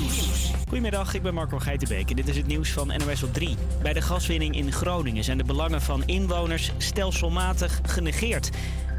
[0.00, 0.50] Nieuws.
[0.64, 3.56] Goedemiddag, ik ben Marco Geitenbeek en dit is het nieuws van NOS op 3.
[3.82, 8.50] Bij de gaswinning in Groningen zijn de belangen van inwoners stelselmatig genegeerd.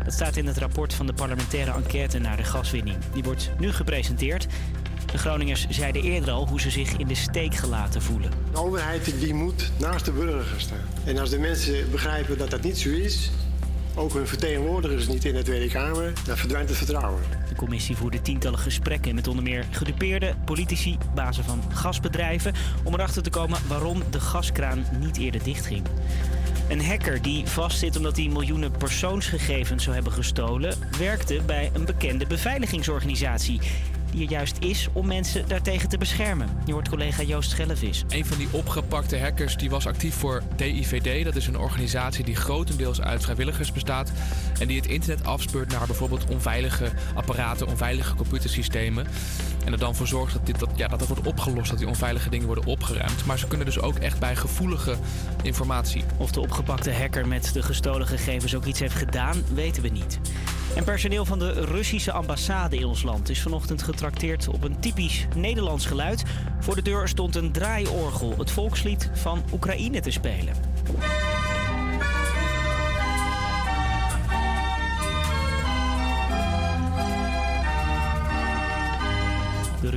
[0.04, 2.97] Dat staat in het rapport van de parlementaire enquête naar de gaswinning.
[3.14, 4.47] Die wordt nu gepresenteerd.
[5.11, 8.32] De Groningers zeiden eerder al hoe ze zich in de steek gelaten voelen.
[8.52, 10.86] De overheid die moet naast de burger gaan staan.
[11.05, 13.32] En als de mensen begrijpen dat dat niet zo is,
[13.98, 17.21] ook hun vertegenwoordigers niet in de Tweede Kamer, dan verdwijnt het vertrouwen.
[17.50, 23.23] De commissie voerde tientallen gesprekken met onder meer gedupeerde politici, bazen van gasbedrijven, om erachter
[23.23, 25.86] te komen waarom de gaskraan niet eerder dichtging.
[26.70, 32.28] Een hacker die vastzit omdat hij miljoenen persoonsgegevens zou hebben gestolen, werkte bij een bekende
[32.28, 33.59] beveiligingsorganisatie
[34.26, 36.50] juist is om mensen daartegen te beschermen.
[36.66, 38.03] Je hoort collega Joost Schellevis.
[38.09, 41.23] Een van die opgepakte hackers die was actief voor DIVD.
[41.23, 44.12] Dat is een organisatie die grotendeels uit vrijwilligers bestaat.
[44.59, 49.08] En die het internet afspeurt naar bijvoorbeeld onveilige apparaten, onveilige computersystemen.
[49.66, 51.88] En er dan voor zorgt dat, dit, dat, ja, dat dat wordt opgelost, dat die
[51.88, 53.26] onveilige dingen worden opgeruimd.
[53.26, 54.96] Maar ze kunnen dus ook echt bij gevoelige
[55.44, 56.04] informatie.
[56.18, 60.20] Of de opgepakte hacker met de gestolen gegevens ook iets heeft gedaan, weten we niet.
[60.78, 65.28] En personeel van de Russische ambassade in ons land is vanochtend getrakteerd op een typisch
[65.36, 66.23] Nederlands geluid.
[66.59, 70.53] Voor de deur stond een draaiorgel, het volkslied van Oekraïne te spelen.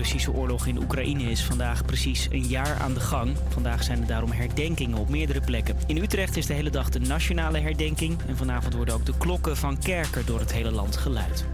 [0.00, 3.36] Russische oorlog in Oekraïne is vandaag precies een jaar aan de gang.
[3.48, 5.76] Vandaag zijn er daarom herdenkingen op meerdere plekken.
[5.86, 8.18] In Utrecht is de hele dag de nationale herdenking.
[8.26, 11.44] En vanavond worden ook de klokken van kerken door het hele land geluid.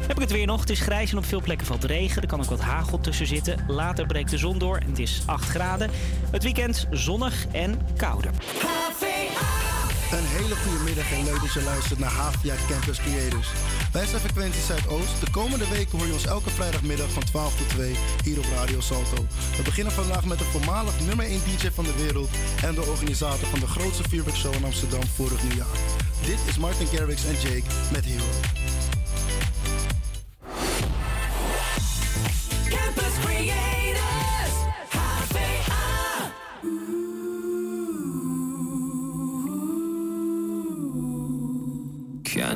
[0.00, 0.60] Heb ik het weer nog?
[0.60, 2.22] Het is grijs en op veel plekken valt regen.
[2.22, 3.64] Er kan ook wat hagel tussen zitten.
[3.66, 5.90] Later breekt de zon door en het is 8 graden.
[6.30, 8.30] Het weekend zonnig en kouder.
[10.12, 13.48] Een hele goede middag en leuk dat je luistert naar Havia Campus Creators.
[13.92, 15.20] Wij zijn Frequentie Zuidoost.
[15.20, 17.94] De komende weken hoor je ons elke vrijdagmiddag van 12 tot 2
[18.24, 19.26] hier op Radio Salto.
[19.56, 22.30] We beginnen vandaag met de voormalig nummer 1 DJ van de wereld
[22.62, 25.76] en de organisator van de grootste vuurwerkshow in Amsterdam vorig nieuwjaar.
[26.26, 28.69] Dit is Martin Garrix en Jake met Hero.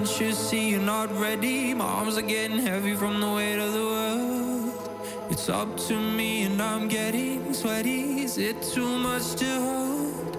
[0.04, 1.72] Can't you see you're not ready?
[1.72, 5.30] My arms are getting heavy from the weight of the world.
[5.30, 8.20] It's up to me and I'm getting sweaty.
[8.24, 10.36] Is it too much to hold?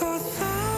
[0.00, 0.77] A thousand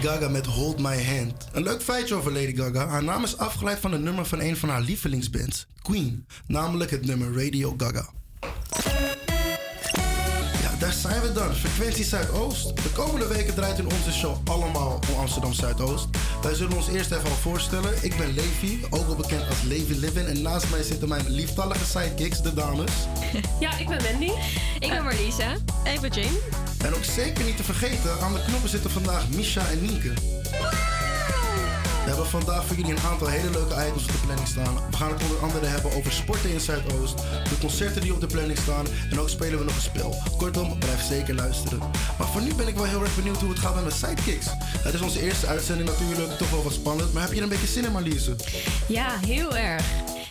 [0.00, 1.48] Gaga met Hold My Hand.
[1.52, 2.86] Een leuk feitje over Lady Gaga.
[2.86, 6.26] Haar naam is afgeleid van een nummer van een van haar lievelingsbands, Queen.
[6.46, 8.19] Namelijk het nummer Radio Gaga.
[10.90, 11.54] Daar zijn we dan.
[11.54, 12.76] Frequentie Zuidoost.
[12.76, 16.06] De komende weken draait in onze show allemaal om Amsterdam Zuidoost.
[16.42, 17.92] Wij zullen ons eerst even al voorstellen.
[18.00, 20.26] Ik ben Levi, ook wel bekend als Levi Livin.
[20.26, 22.90] En naast mij zitten mijn lieftallige sidekicks, de dames.
[23.60, 24.30] Ja, ik ben Wendy.
[24.78, 25.56] Ik ben Marlisa.
[25.84, 26.38] En ik ben Jane.
[26.84, 30.39] En ook zeker niet te vergeten, aan de knoppen zitten vandaag Misha en Nienke.
[32.20, 34.74] Hebben vandaag voor jullie een aantal hele leuke items op de planning staan.
[34.90, 38.26] We gaan het onder andere hebben over sporten in Zuidoost, de concerten die op de
[38.26, 40.14] planning staan en ook spelen we nog een spel.
[40.38, 41.78] Kortom, blijf zeker luisteren.
[42.18, 44.46] Maar voor nu ben ik wel heel erg benieuwd hoe het gaat met mijn sidekicks.
[44.78, 47.48] Het is onze eerste uitzending natuurlijk, toch wel wat spannend, maar heb je er een
[47.48, 48.36] beetje zin in Marliese?
[48.86, 49.84] Ja, heel erg.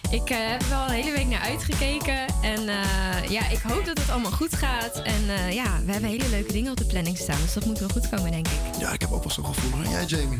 [0.09, 2.25] Ik eh, heb er wel een hele week naar uitgekeken.
[2.41, 5.01] En eh, ja, ik hoop dat het allemaal goed gaat.
[5.01, 7.41] En eh, ja, we hebben hele leuke dingen op de planning staan.
[7.41, 8.79] Dus dat moet wel goed komen, denk ik.
[8.79, 9.83] Ja, ik heb ook wel zo'n gevoel.
[9.83, 10.39] En jij Jamie?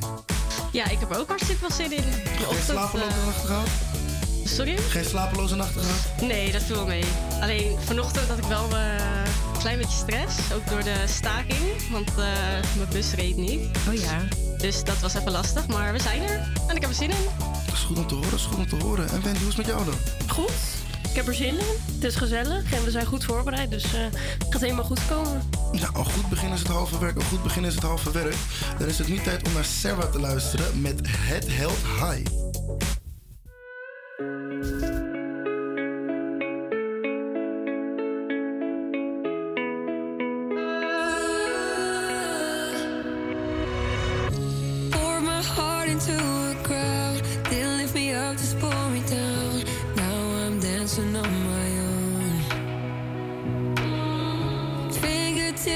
[0.72, 2.12] Ja, ik heb ook hartstikke veel zin in.
[2.12, 3.68] De Geen slapeloze eh, nachten gehad?
[4.46, 4.78] Sorry?
[4.78, 6.22] Geen slapeloze nachten gehad?
[6.22, 7.04] Nee, dat viel wel mee.
[7.42, 8.94] Alleen vanochtend had ik wel eh,
[9.54, 10.54] een klein beetje stress.
[10.54, 11.92] Ook door de staking.
[11.92, 12.16] Want eh,
[12.76, 13.60] mijn bus reed niet.
[13.88, 14.22] Oh ja.
[14.58, 15.68] Dus dat was even lastig.
[15.68, 16.52] Maar we zijn er.
[16.68, 17.26] En ik heb er zin in.
[17.66, 19.10] Dat is goed om te horen, dat is goed om te horen.
[19.10, 19.96] En Wendy, hoe is het met jou dan?
[20.28, 20.79] Goed.
[21.10, 21.66] Ik heb er zin in.
[21.94, 22.74] Het is gezellig.
[22.74, 23.72] En we zijn goed voorbereid.
[23.72, 25.50] Dus eh, het gaat helemaal goed komen.
[25.72, 27.16] Nou, een goed begin is het halve werk.
[27.16, 28.36] Een goed begin is het halve werk.
[28.78, 32.38] Dan is het nu tijd om naar Sarah te luisteren met Het Held High.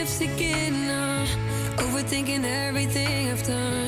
[0.05, 1.25] Fingertips again now.
[1.77, 3.82] Overthinking everything I've done.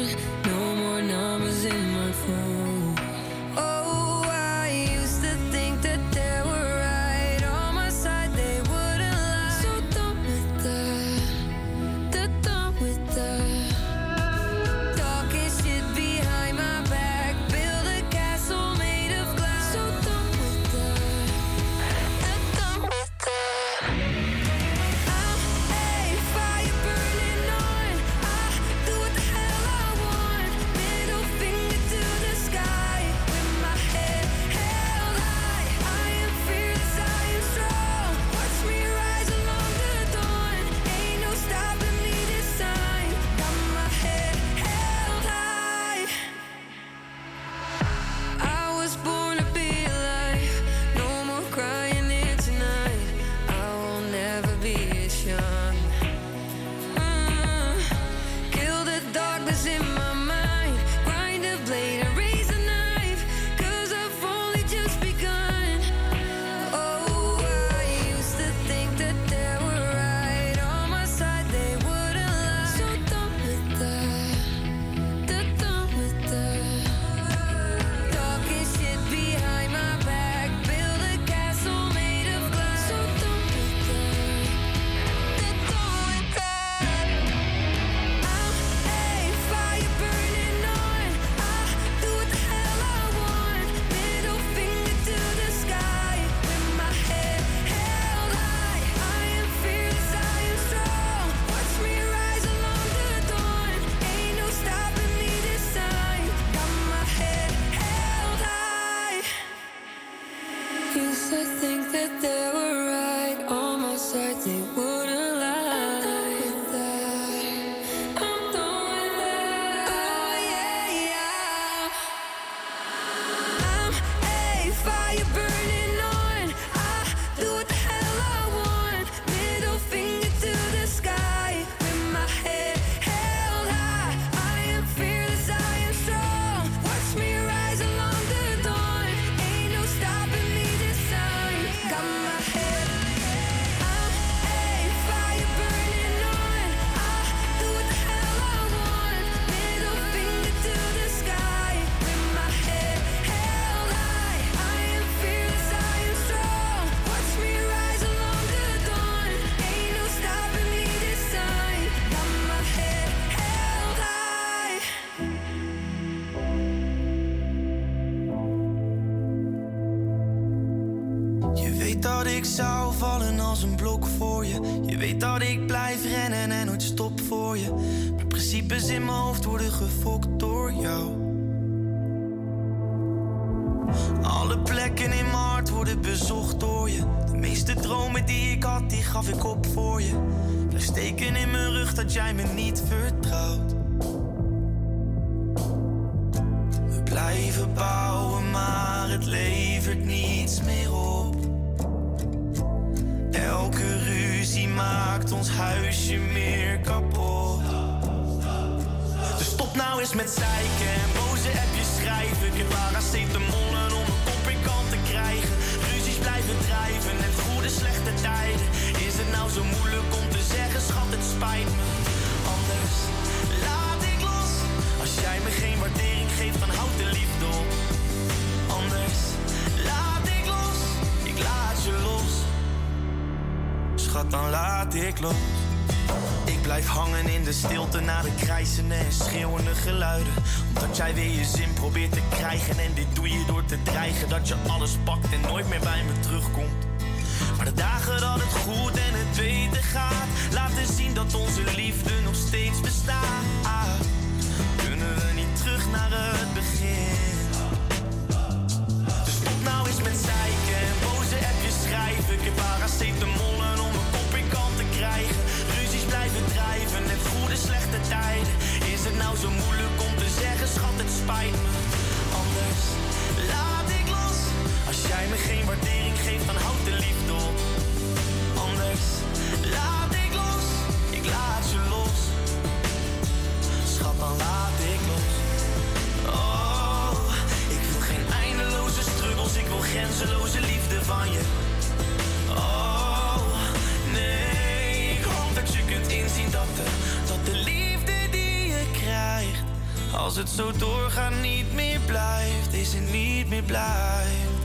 [300.26, 304.64] Als het zo doorgaat niet meer blijft, is het niet meer blijft.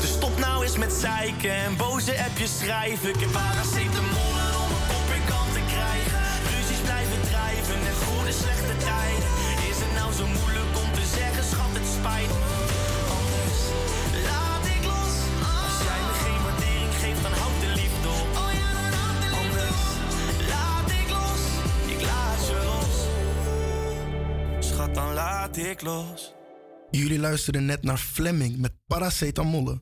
[0.00, 3.08] Dus stop nou eens met zeiken en boze appjes schrijven.
[3.08, 4.09] Ik heb paracetamolen
[25.56, 26.34] laat ik los.
[26.90, 29.80] Jullie luisterden net naar Fleming met Paracetamolle.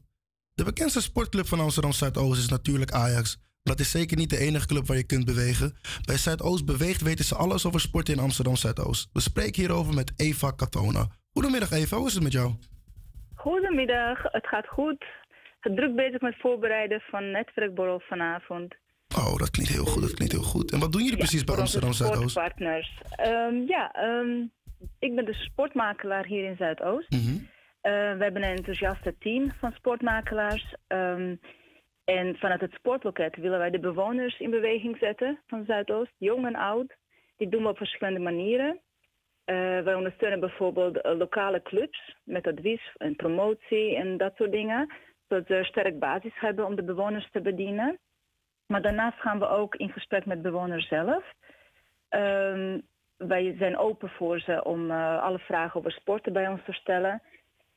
[0.55, 3.37] De bekendste sportclub van Amsterdam Zuidoost is natuurlijk Ajax.
[3.37, 5.73] Maar dat is zeker niet de enige club waar je kunt bewegen.
[6.05, 9.09] Bij Zuidoost Beweegt weten ze alles over sport in Amsterdam Zuidoost.
[9.13, 11.07] We spreken hierover met Eva Katona.
[11.33, 12.53] Goedemiddag Eva, hoe is het met jou?
[13.35, 15.05] Goedemiddag, het gaat goed.
[15.61, 18.75] Druk bezig met voorbereiden van netwerkborrel vanavond.
[19.17, 20.73] Oh, dat klinkt heel goed, dat klinkt heel goed.
[20.73, 22.31] En wat doen jullie precies bij Amsterdam Zuidoost?
[22.31, 23.01] sportpartners.
[23.17, 24.47] Ehm, ja, ehm,
[24.99, 27.11] ik ben de sportmakelaar hier in Zuidoost.
[27.11, 27.35] Mhm.
[27.81, 30.75] Eh, we hebben een enthousiaste team van sportmakelaars.
[30.87, 31.37] Ehm,
[32.05, 36.55] en vanuit het sportloket willen wij de bewoners in beweging zetten van Zuidoost, jong en
[36.55, 36.97] oud.
[37.37, 38.81] Dit doen we op verschillende manieren.
[39.45, 44.93] Eh, wij ondersteunen bijvoorbeeld eh, lokale clubs met advies en promotie en dat soort dingen.
[45.29, 47.99] Zodat ze een sterk basis hebben om de bewoners te bedienen.
[48.67, 51.25] Maar daarnaast gaan we ook in gesprek met bewoners zelf.
[52.09, 52.79] Ehm,
[53.19, 57.23] wij zijn open voor ze om eh, alle vragen over sporten bij ons te stellen.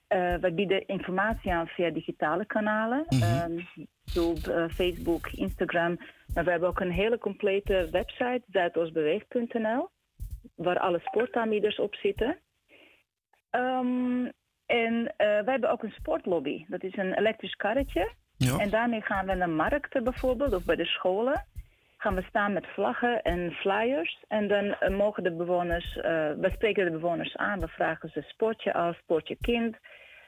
[0.07, 3.05] Eh, wij bieden informatie aan via digitale kanalen.
[3.07, 3.59] Ehm,
[4.03, 5.97] YouTube, eh, Facebook, Instagram.
[6.33, 9.89] Maar we hebben ook een hele complete website, zuidoostbeweeg.nl,
[10.55, 12.37] waar alle sportaanbieders op zitten.
[13.49, 14.29] Ehm,
[14.65, 16.65] En wij hebben ook een sportlobby.
[16.67, 18.11] Dat is een elektrisch karretje.
[18.37, 18.57] Ja.
[18.57, 21.45] En daarmee gaan we naar markten bijvoorbeeld, of bij de scholen.
[22.01, 24.23] Gaan we staan met vlaggen en flyers.
[24.27, 26.03] En dan eh, mogen de bewoners, eh,
[26.43, 27.59] we spreken de bewoners aan.
[27.59, 29.75] We vragen ze sport je al, sport je kind.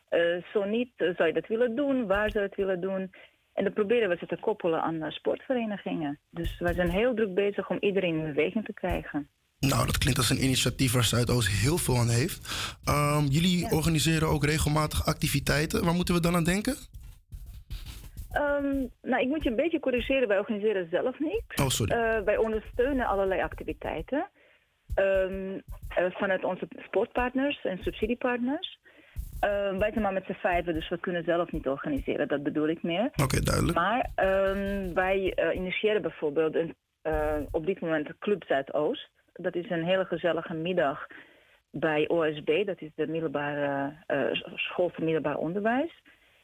[0.10, 0.20] Eh,
[0.54, 2.08] zo niet, zou je dat willen doen?
[2.08, 3.12] Waar zou je het willen doen?
[3.54, 6.20] En dan proberen we ze te koppelen aan sportverenigingen.
[6.30, 9.28] Dus wij zijn heel druk bezig om iedereen in beweging te krijgen.
[9.60, 12.40] Nou, dat klinkt als een initiatief waar Zuidoost heel veel aan heeft.
[12.86, 15.84] Ehm, jullie organiseren ook regelmatig activiteiten.
[15.84, 16.76] Waar moeten we dan aan denken?
[18.34, 20.28] Ehm, nou, ik moet je een beetje corrigeren.
[20.28, 21.62] Wij organiseren zelf niks.
[21.62, 21.92] Oh, sorry.
[21.92, 24.30] Eh, wij ondersteunen allerlei activiteiten.
[24.96, 28.80] Ehm, eh, vanuit onze sportpartners en subsidiepartners.
[29.40, 32.28] Ehm, wij zijn maar met z'n vijven, dus we kunnen zelf niet organiseren.
[32.28, 33.12] Dat bedoel ik meer.
[33.24, 33.78] Oké, duidelijk.
[33.78, 34.10] Maar
[34.94, 36.76] wij eh, initiëren bijvoorbeeld een,
[37.52, 39.10] op dit moment Club Zuidoost.
[39.34, 41.08] Dat is een hele gezellige middag
[41.72, 42.66] bij OSB.
[42.66, 43.94] Dat is de middelbare
[44.56, 46.02] school voor middelbaar onderwijs.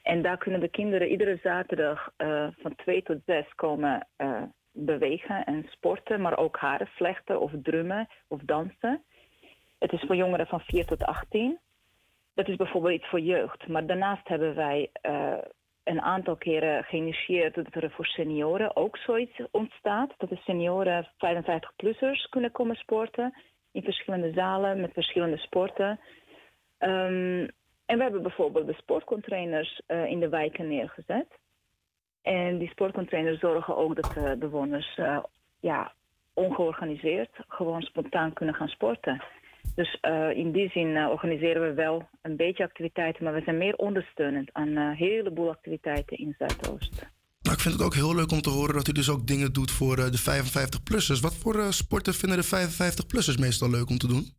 [0.09, 4.41] En daar kunnen de kinderen iedere zaterdag eh, van 2 tot 6 komen eh,
[4.71, 9.03] bewegen en sporten, maar ook haren vlechten of drummen of dansen.
[9.79, 11.59] Het is voor jongeren van 4 tot 18.
[12.33, 13.67] Dat is bijvoorbeeld iets voor jeugd.
[13.67, 15.37] Maar daarnaast hebben wij eh,
[15.83, 20.13] een aantal keren geïnitieerd dat er voor senioren ook zoiets ontstaat.
[20.17, 23.33] Dat de senioren 55-plussers kunnen komen sporten
[23.71, 25.99] in verschillende zalen met verschillende sporten.
[26.77, 27.47] Ehm,
[27.89, 31.27] en we hebben bijvoorbeeld de sportcontainers eh, in de wijken neergezet.
[32.21, 35.23] En die sportcontainers zorgen ook dat de bewoners eh,
[35.59, 35.93] ja,
[36.33, 39.23] ongeorganiseerd gewoon spontaan kunnen gaan sporten.
[39.75, 43.57] Dus eh, in die zin eh, organiseren we wel een beetje activiteiten, maar we zijn
[43.57, 47.07] meer ondersteunend aan een heleboel activiteiten in Zuidoost.
[47.41, 49.53] Nou, ik vind het ook heel leuk om te horen dat u dus ook dingen
[49.53, 51.19] doet voor eh, de 55-plussers.
[51.21, 54.33] Wat voor eh, sporten vinden de 55-plussers meestal leuk om te doen?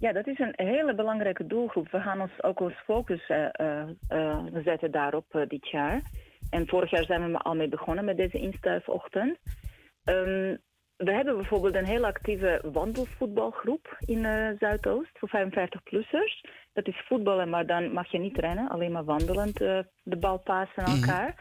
[0.00, 1.90] Ja, dat is een hele belangrijke doelgroep.
[1.90, 6.00] We gaan ons ook ons focus eh, eh, zetten daarop eh, dit jaar.
[6.50, 9.38] En vorig jaar zijn we al mee begonnen met deze instuifochtend.
[10.04, 10.56] Ehm,
[10.96, 14.22] we hebben bijvoorbeeld een heel actieve wandelvoetbalgroep in
[14.58, 16.44] Zuidoost voor 55-plussers.
[16.72, 19.58] Dat is voetballen, maar dan mag je niet rennen, alleen maar wandelend
[20.02, 21.34] de bal passen aan elkaar.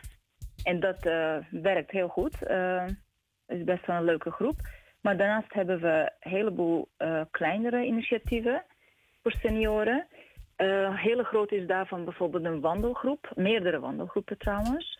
[0.64, 1.04] En dat
[1.50, 2.44] werkt heel goed.
[2.44, 2.86] Eh,
[3.58, 4.56] is best wel een leuke groep.
[5.02, 8.64] Maar daarnaast hebben we een heleboel eh, kleinere initiatieven
[9.22, 10.08] voor senioren.
[10.56, 15.00] Eh hele groot is daarvan bijvoorbeeld een wandelgroep, meerdere wandelgroepen trouwens,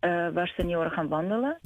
[0.00, 1.58] eh, waar senioren gaan wandelen.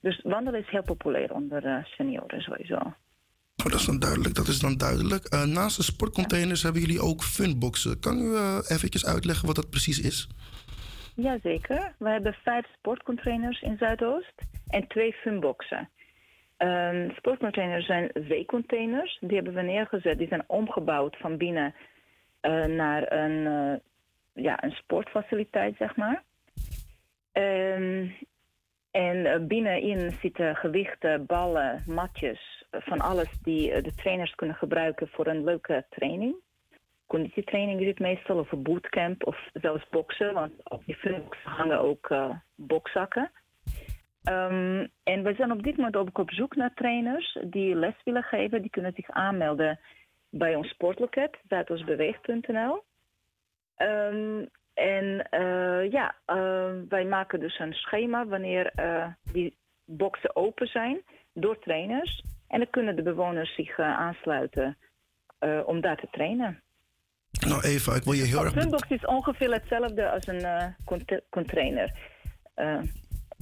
[0.00, 2.74] Dus wandelen is heel populair onder senioren sowieso.
[2.74, 4.34] Oh, dat is dan duidelijk.
[4.34, 5.46] Dat is dan duidelijk.
[5.46, 8.00] Naast de sportcontainers hebben jullie ook funboxen.
[8.00, 10.28] Kan u eh eventjes uitleggen wat dat precies is?
[11.14, 11.94] Jazeker.
[11.98, 14.34] We hebben vijf sportcontainers in Zuidoost
[14.66, 15.88] en twee funboxen.
[16.58, 19.18] Ehm sportcontainers zijn veecontainers.
[19.20, 20.18] Die hebben we neergezet.
[20.18, 21.74] Die zijn omgebouwd van binnen
[22.40, 26.22] eh, naar een, eh, ja, een sportfaciliteit, zeg maar.
[27.32, 28.06] Ehm,
[28.90, 35.26] en eh, binnenin zitten gewichten, ballen, matjes, van alles die de trainers kunnen gebruiken voor
[35.26, 36.34] een leuke training.
[37.06, 41.80] Conditietraining is het meestal, of een bootcamp, of zelfs boksen, want op die funboxen hangen
[41.80, 43.30] ook eh bokzakken.
[44.24, 48.22] Ehm, en we zijn op dit moment ook op zoek naar trainers die les willen
[48.22, 48.62] geven.
[48.62, 49.78] Die kunnen zich aanmelden
[50.30, 52.82] bij ons sportloket, zuidoostbeweeg.nl.
[53.76, 60.66] Ehm, en eh, ja, eh, wij maken dus een schema wanneer eh, die boxen open
[60.66, 61.02] zijn
[61.32, 62.22] door trainers.
[62.48, 64.76] En dan kunnen de bewoners zich eh, aansluiten
[65.64, 66.62] om daar te trainen.
[67.46, 68.54] Nou Eva, ik wil je heel Een erg...
[68.54, 71.92] be- funbox is ongeveer hetzelfde als een cont- container.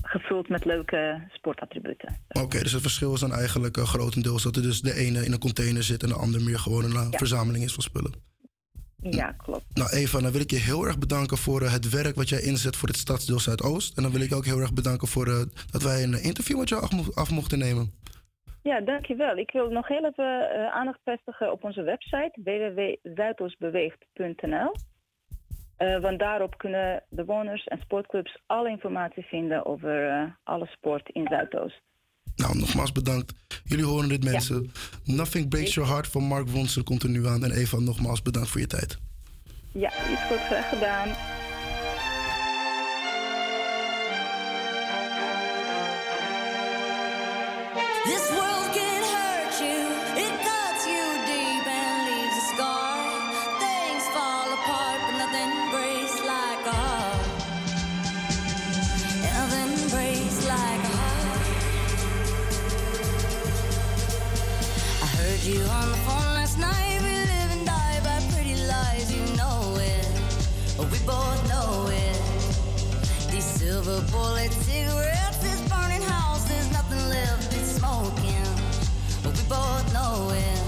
[0.09, 2.17] Gevuld met leuke sportattributen.
[2.29, 5.33] Oké, dus het verschil is dan eigenlijk eh, grotendeels dat er dus de ene in
[5.33, 8.13] een container zit en de ander meer gewoon een eh, verzameling is van spullen.
[9.01, 9.65] Ja, klopt.
[9.75, 12.41] Nou Eva, dan wil ik je heel erg bedanken voor eh, het werk wat jij
[12.41, 13.97] inzet voor het stadsdeel Zuidoost.
[13.97, 15.25] En dan wil ik ook heel erg bedanken voor
[15.71, 17.93] dat wij een interview met jou af, mo- af mochten nemen.
[18.63, 19.37] Ja, dankjewel.
[19.37, 24.75] Ik wil nog heel even aandacht vestigen op onze website www.zuidoostbeweegt.nl.
[25.77, 31.27] Eh, want daarop kunnen bewoners en sportclubs alle informatie vinden over eh, alle sport in
[31.31, 31.81] Zuidoost.
[32.37, 33.35] Nou, nogmaals bedankt.
[33.65, 34.71] Jullie horen dit mensen.
[35.05, 37.45] Nothing Breaks Your Heart van Mark Ronson komt er nu aan.
[37.45, 38.99] En Eva, nogmaals bedankt voor je tijd.
[39.73, 41.09] Ja, is goed graag gedaan.
[48.05, 48.36] This
[74.13, 78.49] bullet, cigarettes, this burning house, there's nothing left, it's smoking.
[79.23, 80.61] But we both know it.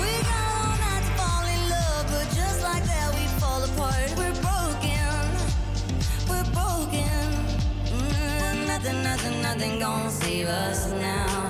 [0.00, 4.08] We got all night to fall in love, but just like that, we fall apart.
[4.18, 5.12] We're broken,
[6.28, 7.20] we're broken.
[7.88, 11.49] Mm, nothing, nothing, nothing gonna save us now.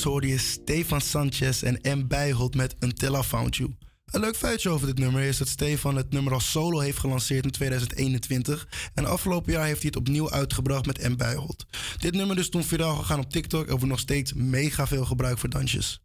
[0.00, 2.06] Hoorde je Stefan Sanchez en M.
[2.06, 3.70] Bijholt met Until I Found You.
[4.06, 7.44] Een leuk feitje over dit nummer is dat Stefan het nummer als solo heeft gelanceerd
[7.44, 8.68] in 2021.
[8.94, 11.16] En afgelopen jaar heeft hij het opnieuw uitgebracht met M.
[11.16, 11.66] Bijholt.
[11.98, 15.40] Dit nummer is toen viraal gegaan op TikTok en wordt nog steeds mega veel gebruikt
[15.40, 16.00] voor dansjes.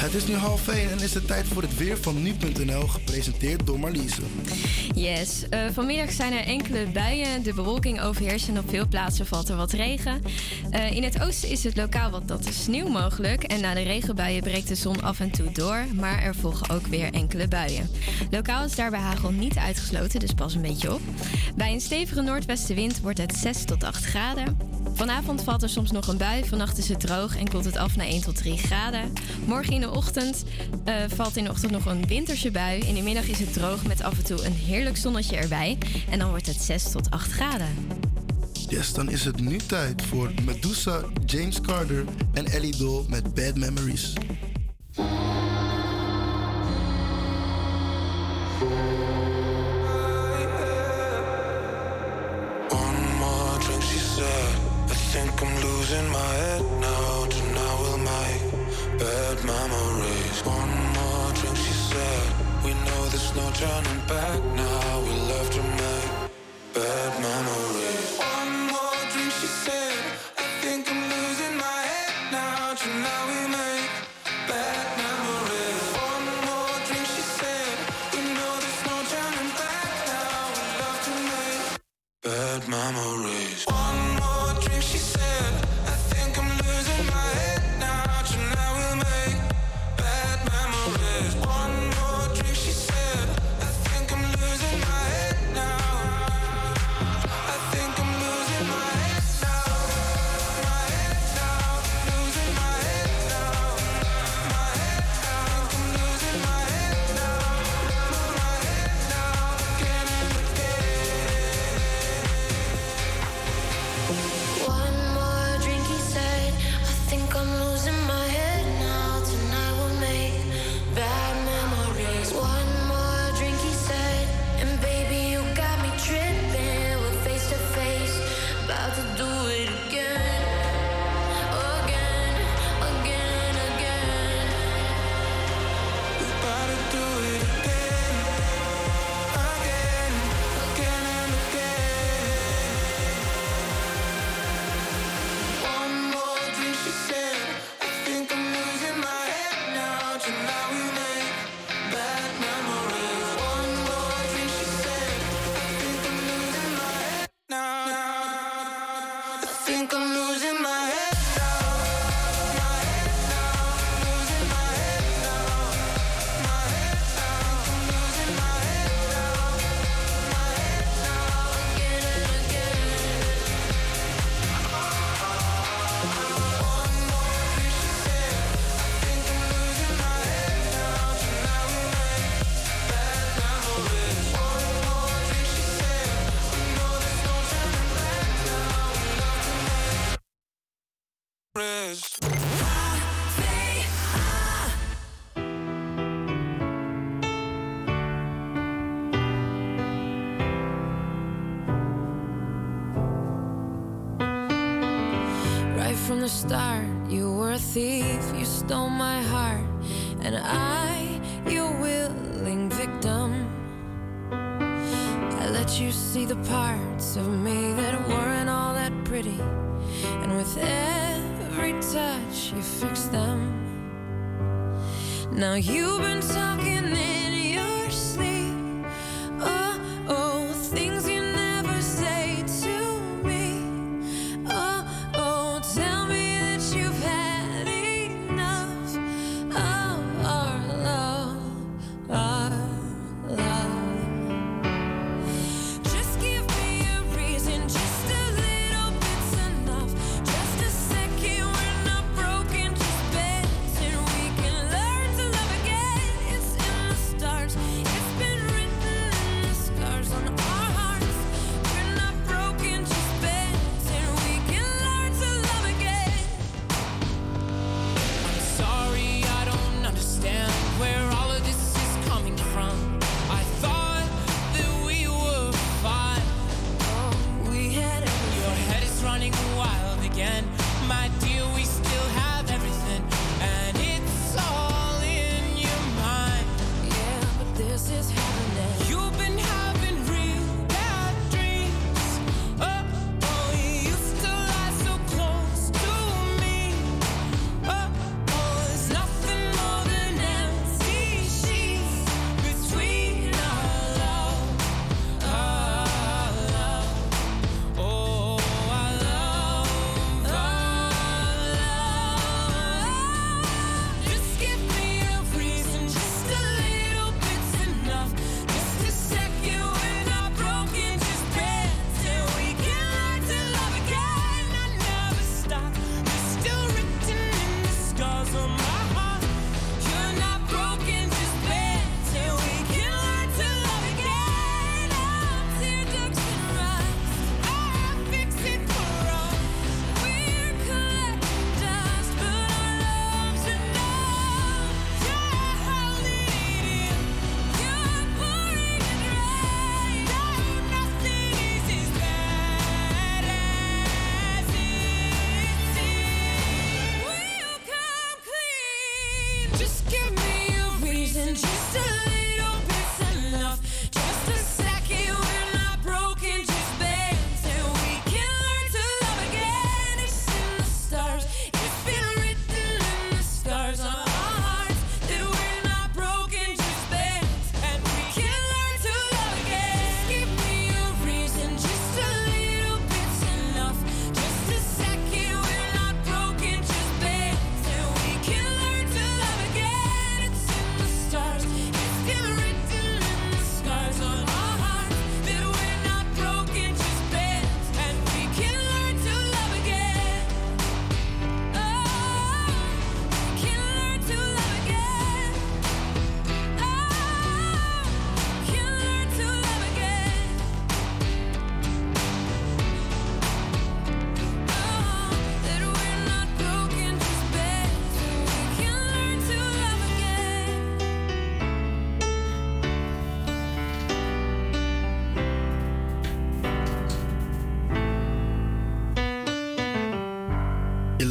[0.00, 3.66] Het is nu half 1 en is het tijd voor het weer van nu.nl, gepresenteerd
[3.66, 4.22] door Marliese.
[4.94, 7.42] Yes, eh, vanmiddag zijn er enkele buien.
[7.42, 10.22] De bewolking overheerst en op veel plaatsen valt er wat regen.
[10.70, 13.42] Eh, in het oosten is het lokaal wat natte sneeuw mogelijk.
[13.42, 15.84] En na de regenbuien breekt de zon af en toe door.
[15.94, 17.90] Maar er volgen ook weer enkele buien.
[18.30, 21.00] Lokaal is daarbij hagel niet uitgesloten, dus pas een beetje op.
[21.56, 24.56] Bij een stevige noordwestenwind wordt het 6 tot 8 graden.
[24.94, 26.44] Vanavond valt er soms nog een bui.
[26.44, 29.12] Vannacht is het droog en koelt het af naar 1 tot 3 graden.
[29.46, 30.44] Morgen in de ochtend
[30.84, 32.80] eh, valt in de ochtend nog een winterse bui.
[32.80, 35.78] In de middag is het droog met af en toe een heerlijk zonnetje erbij.
[36.10, 37.68] En dan wordt het 6 tot 8 graden.
[38.68, 43.56] Yes, dan is het nu tijd voor Medusa, James Carter en Ellie Doll met Bad
[43.56, 44.12] Memories.
[55.42, 57.24] I'm losing my head now.
[57.26, 60.40] Tonight we'll make bad memories.
[60.44, 62.32] One more drink, she said.
[62.62, 65.00] We know there's no turning back now.
[65.00, 66.10] We love to make
[66.74, 68.19] bad memories.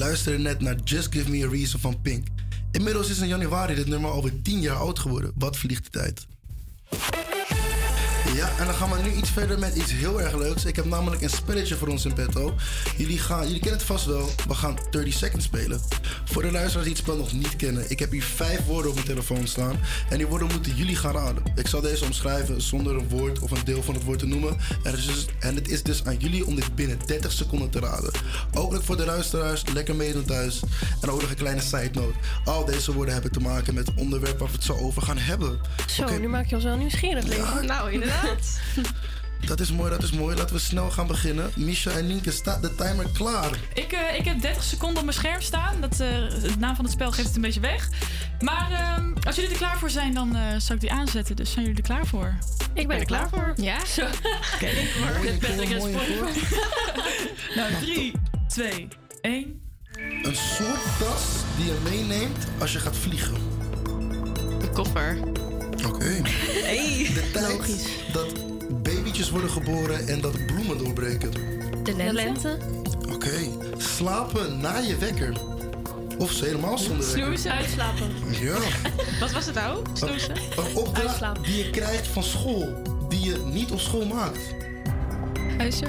[0.09, 2.27] Luisterde net naar Just Give Me a Reason van Pink.
[2.71, 5.31] Inmiddels is in januari dit nummer alweer 10 jaar oud geworden.
[5.35, 6.27] Wat vliegt de tijd?
[8.33, 10.65] Ja, en dan gaan we nu iets verder met iets heel erg leuks.
[10.65, 12.55] Ik heb namelijk een spelletje voor ons in petto.
[12.97, 14.29] Jullie, gaan, jullie kennen het vast wel.
[14.47, 15.81] We gaan 30 seconds spelen.
[16.31, 17.89] Voor de luisteraars die het spel nog niet kennen.
[17.89, 19.79] Ik heb hier vijf woorden op mijn telefoon staan.
[20.09, 21.43] En die woorden moeten jullie gaan raden.
[21.55, 24.57] Ik zal deze omschrijven zonder een woord of een deel van het woord te noemen.
[24.83, 27.69] En het is dus, en het is dus aan jullie om dit binnen 30 seconden
[27.69, 28.11] te raden.
[28.53, 29.63] Ook voor de luisteraars.
[29.73, 30.59] Lekker meedoen thuis.
[31.01, 32.17] En ook nog een kleine side note.
[32.45, 35.17] Al deze woorden hebben te maken met het onderwerp waar we het zo over gaan
[35.17, 35.59] hebben.
[35.87, 37.61] Zo, nu maak je ons wel nieuwsgierig, Leo.
[37.61, 38.59] Nou, inderdaad.
[39.45, 40.35] Dat is mooi, dat is mooi.
[40.35, 41.51] Laten we snel gaan beginnen.
[41.55, 43.59] Misha en Nienke, staat de timer klaar?
[43.73, 45.81] Ik, eh, ik heb 30 seconden op mijn scherm staan.
[45.81, 47.89] Dat, eh, de naam van het spel geeft het een beetje weg.
[48.39, 51.35] Maar ehm, als jullie er klaar voor zijn, dan eh zal ik die aanzetten.
[51.35, 52.37] Dus zijn jullie er klaar voor?
[52.73, 53.53] Ik ben er klaar voor.
[53.55, 53.85] Ja?
[53.85, 54.01] Zo.
[54.59, 56.29] Ben kool, ik een mooie spoiler.
[57.55, 58.13] Nou, 3,
[58.47, 58.87] 2,
[59.21, 59.61] 1.
[60.23, 61.23] Een soort tas
[61.57, 63.35] die je meeneemt als je gaat vliegen.
[64.61, 65.17] Een koffer.
[65.85, 66.21] Oké.
[66.63, 67.09] Hey.
[67.13, 68.48] De tijd dat
[69.27, 71.31] worden geboren en dat bloemen doorbreken.
[71.83, 72.57] De lente.
[73.11, 73.37] Oké.
[73.77, 75.33] Slapen na je wekker.
[76.17, 77.23] Of ze helemaal zonder wekker.
[77.23, 78.09] Snoezen, uitslapen.
[78.41, 78.57] Ja.
[79.19, 79.85] Wat was het nou?
[79.93, 80.35] Snoezen?
[80.35, 82.81] Een opdracht die je krijgt van school.
[83.09, 84.39] Die je niet op school maakt.
[85.57, 85.85] Huisje.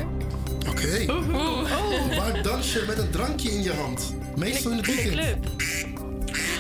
[0.69, 1.05] Oké.
[1.13, 1.71] Oh.
[2.19, 4.15] Waar dans je met een drankje in je hand?
[4.37, 5.13] Meestal in het weekend.
[5.13, 5.47] Club.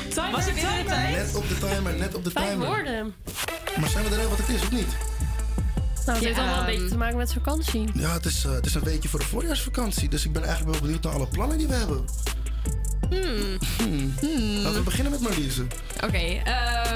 [0.08, 0.86] Timer, Was de tijd?
[1.10, 2.66] Net op de timer, net op de Vijf timer.
[2.66, 3.14] woorden.
[3.80, 4.88] Maar zijn we eruit wat het is, of niet?
[6.06, 7.88] Nou, het heeft allemaal een ehm, beetje te maken met vakantie.
[7.94, 10.08] Ja, het is, eh, het is een weekje voor de voorjaarsvakantie.
[10.08, 12.04] Dus ik ben eigenlijk wel benieuwd naar alle plannen die we hebben.
[13.10, 14.14] Hmm.
[14.62, 15.66] Laten we beginnen met Marliese.
[16.04, 16.89] Oké, ehm,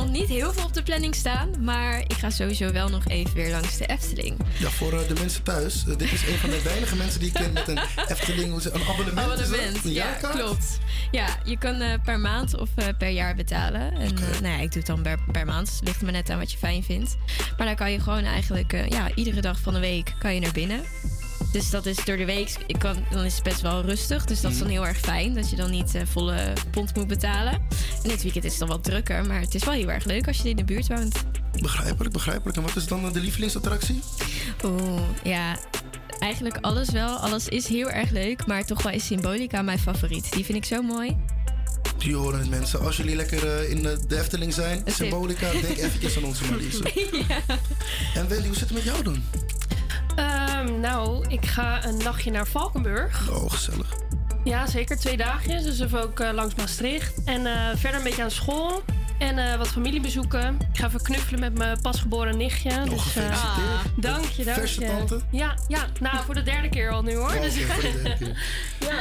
[0.00, 1.50] nog niet heel veel op de planning staan.
[1.64, 4.36] Maar ik ga sowieso wel nog even weer langs de Efteling.
[4.58, 5.84] Ja, voor eh, de mensen thuis.
[5.88, 7.78] eh, dit is een van de weinige mensen die ik ken met een
[8.08, 9.18] Efteling, een abonnement.
[9.30, 10.78] Abonnement, Een ja, klopt.
[11.10, 13.92] Ja, je kan eh, per maand of per jaar betalen.
[13.92, 15.66] En nou ja, ik doe het dan per, per maand.
[15.66, 17.16] Dus het ligt maar net aan wat je fijn vindt.
[17.56, 20.52] Maar dan kan je gewoon eigenlijk, ja, iedere dag van de week kan je naar
[20.52, 20.80] binnen.
[21.52, 24.24] Dus dat is door de week, ik kan, dan is het best wel rustig.
[24.24, 24.76] Dus dat is dan Mhm.
[24.76, 27.52] heel erg fijn, dat je dan niet eh, volle pond moet betalen.
[28.02, 30.26] En dit weekend is het dan wat drukker, maar het is wel heel erg leuk
[30.26, 31.14] als je in de buurt woont.
[31.60, 32.56] Begrijpelijk, begrijpelijk.
[32.56, 34.00] En wat is dan eh, de lievelingsattractie?
[34.64, 35.58] Oeh, ja.
[36.18, 37.16] Eigenlijk alles wel.
[37.16, 40.32] Alles is heel erg leuk, maar toch wel is Symbolica mijn favoriet.
[40.32, 41.16] Die vind ik zo mooi.
[41.98, 42.80] Die horen het mensen.
[42.80, 46.78] Als jullie lekker eh, in de Efteling zijn, Symbolica, denk eventjes aan onze Marlies.
[48.14, 49.22] En Wendy, hoe zit het met jou dan?
[50.20, 53.28] Ehm, nou, ik ga een nachtje naar Valkenburg.
[53.30, 53.94] Oh, gezellig.
[54.44, 54.96] Ja, zeker.
[54.98, 55.62] Twee dagjes.
[55.62, 57.24] Dus even ook eh, langs Maastricht.
[57.24, 58.82] En eh, verder een beetje aan school.
[59.18, 60.56] En eh, wat familie bezoeken.
[60.72, 62.70] Ik ga even knuffelen met mijn pasgeboren nichtje.
[62.70, 64.02] Oh, dus, eh, gefeliciteerd.
[64.02, 64.86] dank je, dank je.
[64.86, 65.20] tante?
[65.30, 67.30] Ja, ja, nou voor de derde keer al nu hoor.
[67.34, 68.36] Oh, dus, oké, voor de derde keer.
[68.88, 68.98] ja.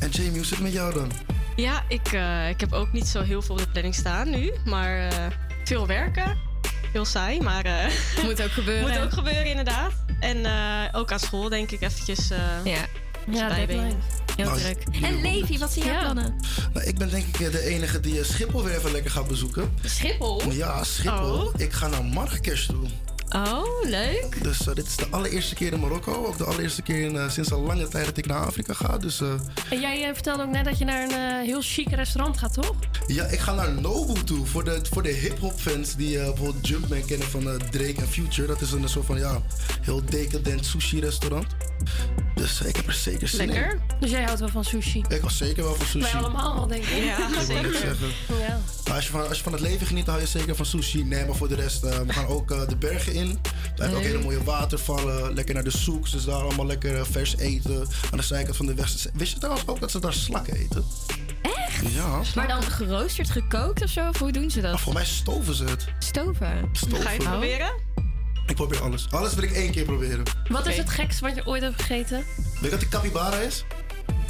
[0.00, 1.10] En Jamie, hoe zit het met jou dan?
[1.56, 4.52] Ja, ik, eh, ik heb ook niet zo heel veel op de planning staan nu.
[4.64, 5.16] Maar eh,
[5.64, 6.36] veel werken.
[6.92, 7.64] Heel saai, maar...
[7.64, 7.86] eh,
[8.24, 8.88] Moet ook gebeuren.
[8.88, 9.92] Moet ook gebeuren, inderdaad.
[10.20, 12.30] En eh, ook aan school denk ik eventjes...
[12.30, 12.86] eh Ja.
[13.30, 13.82] Ja, bijbenen.
[13.82, 14.02] deadline.
[14.36, 15.02] Heel Nou, druk.
[15.02, 16.34] En Levi, wat zijn jouw plannen?
[16.72, 19.74] Nou, ik ben denk ik eh, de enige die Schiphol weer even lekker gaat bezoeken.
[19.84, 20.52] Schiphol?
[20.52, 21.42] Ja, Schiphol.
[21.46, 21.54] Oh.
[21.56, 22.86] Ik ga naar Marrakesh toe.
[23.28, 24.42] Oh, leuk.
[24.42, 26.26] Dus eh, dit is de allereerste keer in Marokko.
[26.26, 28.98] Ook de allereerste keer in, eh, sinds al lange tijd dat ik naar Afrika ga.
[28.98, 29.32] Dus eh,
[29.70, 32.74] En jij vertelde ook net dat je naar een eh, heel chic restaurant gaat, toch?
[33.06, 34.46] ja, ik ga naar Nobu toe.
[34.46, 38.46] Voor de, voor de hip-hop fans die bijvoorbeeld Jumpman kennen van Drake en Future.
[38.46, 39.42] Dat is een soort van ja,
[39.80, 41.46] heel decadent sushi restaurant.
[42.34, 43.46] Dus ik heb er zeker zin in.
[43.48, 43.80] Lekker.
[44.00, 45.04] Dus jij houdt wel van sushi?
[45.08, 46.12] Ik was zeker wel van sushi.
[46.12, 47.04] Wij allemaal wel, denk ik.
[47.04, 48.08] Ja, Ik net zeggen.
[48.38, 48.60] Ja.
[48.84, 50.66] Maar als je, van, als je van het leven geniet, dan hou je zeker van
[50.66, 51.04] sushi.
[51.04, 53.17] Nee, maar voor de rest, eh, we gaan ook de bergen in.
[53.26, 55.34] We hebben ook hele mooie watervallen.
[55.34, 56.10] Lekker naar de soeks.
[56.10, 57.86] Dus daar allemaal lekker eh, vers eten.
[58.10, 58.92] Aan de zijkant van de weg.
[59.12, 60.84] Wist je trouwens ook dat ze daar slakken eten?
[61.42, 61.92] Echt?
[61.94, 62.20] Ja.
[62.34, 64.08] Maar dan geroosterd, gekookt of zo?
[64.08, 64.80] Of hoe doen ze dat?
[64.80, 65.84] Voor mij stoven ze het.
[65.98, 66.68] Stoven.
[66.72, 67.02] Stoven.
[67.02, 67.70] Ga je het proberen?
[68.46, 69.06] Ik probeer alles.
[69.10, 70.22] Alles wil ik één keer proberen.
[70.48, 72.24] Wat is het gekste wat je ooit hebt gegeten?
[72.36, 73.64] Weet je wat de capybara is?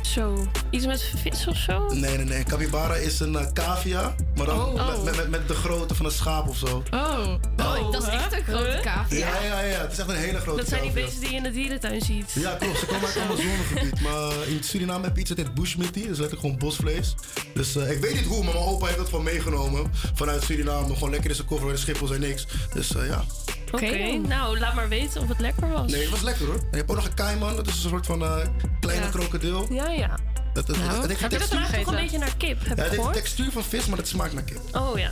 [0.02, 1.86] Zo, iets met vis of zo?
[1.88, 2.42] Nee, nee, nee.
[2.44, 4.14] Capybara is een eh, cavia.
[4.36, 4.86] Maar dan Oh.
[4.86, 6.82] met, met, met, met de grootte van een schaap of zo.
[6.90, 7.34] Oh.
[7.56, 9.18] Oh, dat is echt een grote cavia.
[9.18, 9.80] Ja, ja, ja.
[9.80, 11.04] Het is echt een hele grote Dat zijn die cavia.
[11.04, 12.32] beesten die je in de dierentuin ziet.
[12.34, 12.78] Ja, klopt.
[12.78, 14.00] Ze komen uit het Amazonegebied.
[14.06, 16.00] Maar in Suriname heb je iets dat heet bushmeaty.
[16.00, 17.14] Dat is letterlijk gewoon bosvlees.
[17.54, 19.90] Dus eh, ik weet niet hoe, maar mijn opa heeft dat van meegenomen.
[20.14, 20.94] Vanuit Suriname.
[20.94, 21.70] Gewoon lekker in zijn koffer.
[21.70, 22.46] De Schiphol zijn niks.
[22.74, 23.24] Dus eh, ja.
[23.72, 25.90] Oké, nou laat maar weten of het lekker was.
[25.90, 26.54] Nee, het was lekker hoor.
[26.54, 27.56] En je hebt ook nog een kaiman.
[27.56, 28.36] Dat is een soort van eh,
[28.80, 29.10] kleine Ja.
[29.10, 29.66] krokodil.
[29.70, 30.18] Ja, ja.
[30.54, 32.58] Dat, dat, Nou, dat heeft de heb je dat textuur- toch een beetje naar kip,
[32.68, 34.60] heb Ja, ik het textuur van vis, maar het smaakt naar kip.
[34.72, 35.10] Oh ja.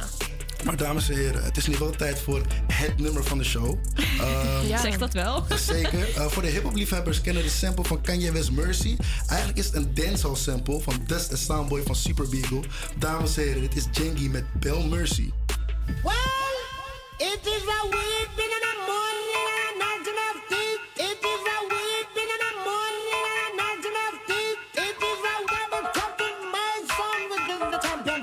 [0.65, 3.79] Maar dames en heren, het is nu wel tijd voor het nummer van de show.
[4.21, 4.81] Ehm, Ja.
[4.81, 5.45] Zeg dat wel.
[5.73, 6.15] Zeker.
[6.17, 8.97] Eh, voor de hip-hop liefhebbers kennen de sample van Kanye West Mercy.
[9.27, 12.61] Eigenlijk is het een dancehall sample van Dust and Soundboy van Super Beagle.
[12.99, 15.31] Dames en heren, dit is Jengi met Bell Mercy.
[16.03, 16.13] Well,
[17.19, 19.26] it is a weed been in the morning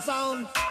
[0.04, 0.63] sound.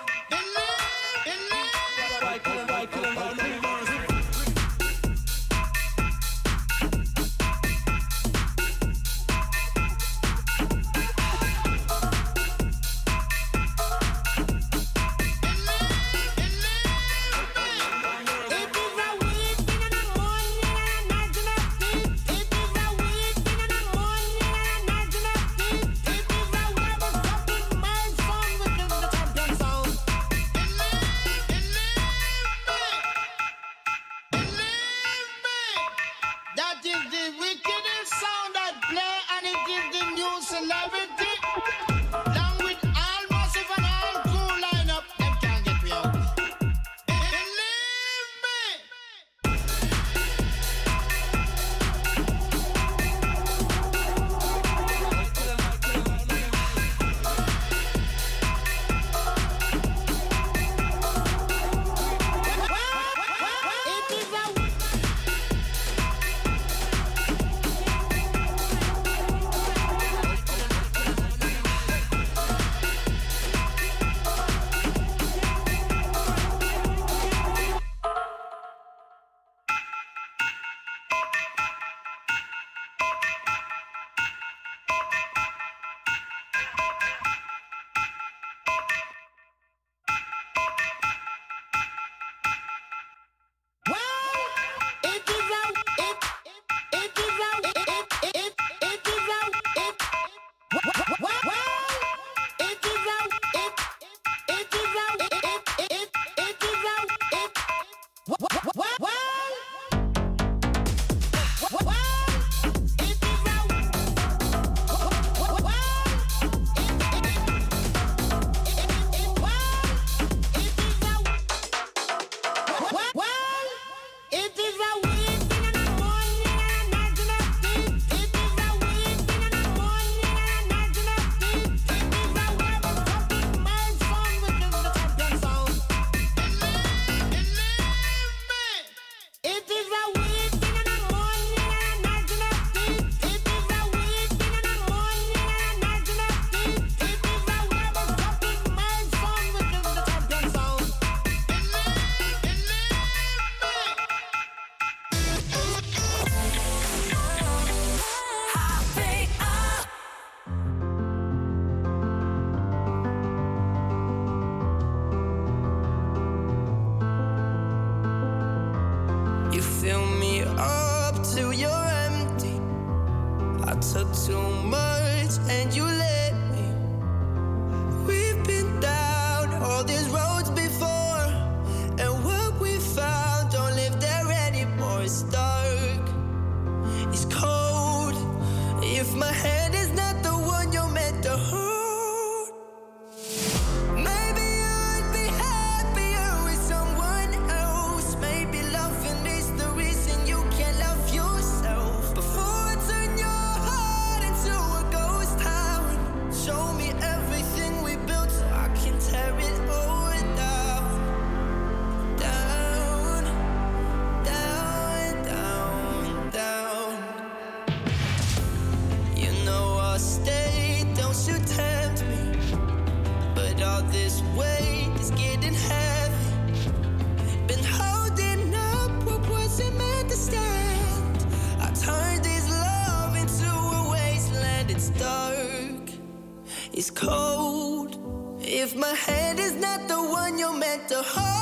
[236.73, 237.99] It's cold.
[238.41, 241.42] If my hand is not the one you're meant to hold,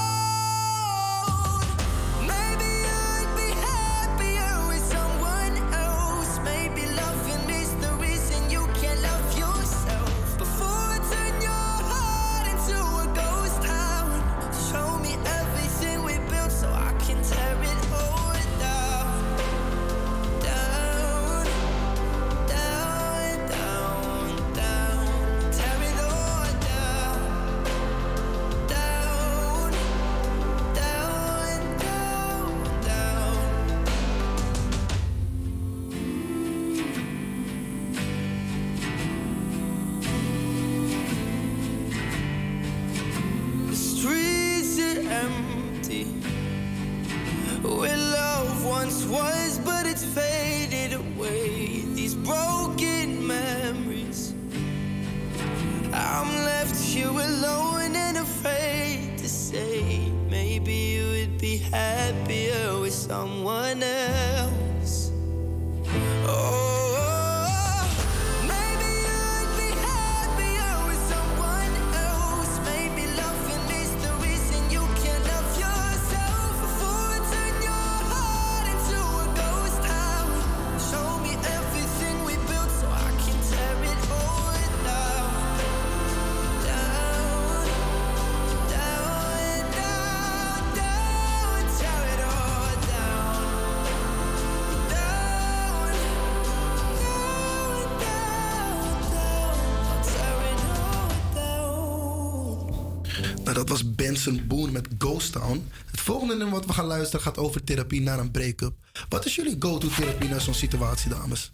[104.11, 105.71] Benson Boone met Ghost Town.
[105.91, 108.75] Het volgende nummer wat we gaan luisteren gaat over therapie na een break-up.
[109.09, 111.51] Wat is jullie go-to therapie na zo'n situatie, dames?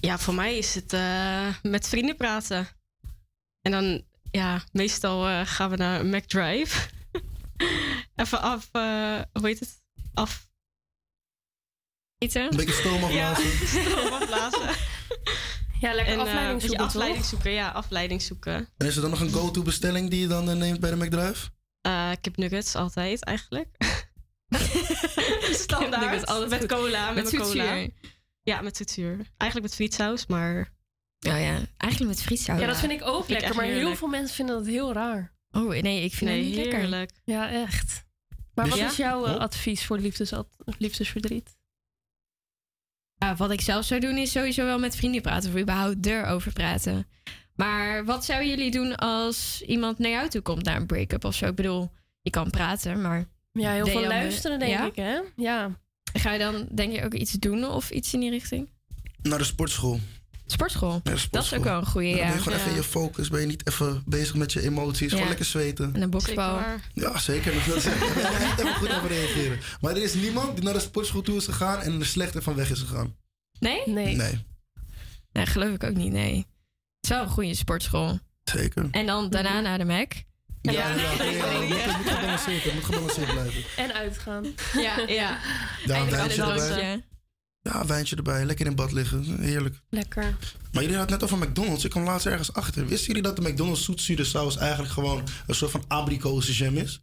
[0.00, 2.68] Ja, voor mij is het eh, met vrienden praten.
[3.62, 6.88] En dan, ja, meestal eh, gaan we naar McDrive.
[8.16, 9.82] Even af, eh, hoe heet het?
[10.14, 10.48] Af.
[12.18, 12.42] Eten.
[12.42, 13.44] Een beetje stoom afblazen.
[13.44, 14.68] Ja, stoom afblazen.
[15.80, 17.28] Ja, lekker En, afleiding zoeken, afleiding toch?
[17.30, 18.68] zoeken, ja, afleiding zoeken.
[18.76, 20.96] En is er dan nog een go-to bestelling die je dan eh, neemt bij de
[20.96, 21.48] McDrive?
[21.80, 23.68] Eh kipnuggets altijd eigenlijk.
[25.52, 26.26] Standaard.
[26.26, 26.68] Altijd met Goed.
[26.68, 27.10] cola.
[27.10, 27.86] Met, Met cola.
[28.42, 29.16] Ja, met zoetzuur.
[29.36, 30.58] Eigenlijk met frietsaus, maar...
[31.28, 32.60] Oh ja, eigenlijk met frietsaus.
[32.60, 33.56] Ja, dat vind ik ook Vind lekker.
[33.56, 33.96] Maar heel heerlijk.
[33.98, 35.32] veel mensen vinden dat heel raar.
[35.50, 36.78] Oh nee, ik vind Nee, het niet lekker.
[36.78, 37.10] heerlijk.
[37.24, 38.04] Ja, echt.
[38.54, 38.90] Maar Dus- wat Ja?
[38.90, 39.38] is jouw eh, Oh.
[39.40, 40.32] advies voor liefdes,
[40.78, 41.56] liefdesverdriet?
[43.18, 46.52] Ja, wat ik zelf zou doen is sowieso wel met vrienden praten of überhaupt erover
[46.52, 47.06] praten.
[47.54, 51.34] Maar wat zouden jullie doen als iemand naar jou toe komt na een break-up of
[51.34, 51.46] zo?
[51.46, 51.90] Ik bedoel,
[52.22, 53.24] je kan praten, maar...
[53.52, 54.86] Ja, heel veel luisteren, denk ja?
[54.86, 55.18] ik, hè?
[55.36, 55.78] Ja.
[56.12, 58.68] Ga je dan, denk je, ook iets doen of iets in die richting?
[59.22, 60.00] Naar de sportschool.
[60.52, 61.00] Sportschool?
[61.30, 62.34] Dat is ook wel een goeie, Dan ben ja.
[62.34, 62.64] je gewoon Ja.
[62.64, 63.28] even in je focus.
[63.28, 65.08] Ben je niet even bezig met je emoties.
[65.08, 65.28] Gewoon Ja.
[65.28, 65.94] lekker zweten.
[65.94, 66.58] En een boksbal.
[66.94, 67.54] Ja, zeker.
[67.54, 68.22] Dat wil zeggen.
[68.22, 69.58] Daar je even goed over reageren.
[69.80, 72.54] Maar er is niemand die naar de sportschool toe is gegaan en er slecht van
[72.54, 73.16] weg is gegaan.
[73.58, 73.82] Nee?
[73.86, 74.16] Nee.
[74.16, 74.46] Nee,
[75.32, 76.36] Nee, geloof ik ook niet, nee.
[76.36, 76.46] Het
[77.00, 78.18] is wel een goede sportschool.
[78.44, 78.88] zeker.
[78.90, 80.12] En dan daarna naar de Mac.
[80.62, 83.62] Ja, ja, ja, ja, het moet, gebalanceerd, het moet gebalanceerd blijven.
[83.76, 84.46] En uitgaan.
[84.72, 85.06] Ja, ja.
[85.06, 85.38] Ja,
[85.86, 86.38] wijntje aan het
[86.70, 87.04] erbij.
[87.72, 88.44] Ja, wijntje erbij.
[88.44, 89.40] Lekker in bad liggen.
[89.40, 89.80] Heerlijk.
[89.90, 90.36] Lekker.
[90.72, 91.84] Maar jullie hadden het net over McDonald's.
[91.84, 92.86] Ik kwam laatst ergens achter.
[92.86, 97.00] Wisten jullie dat de McDonald's zoetzure saus eigenlijk gewoon een soort van abrikozenjam is?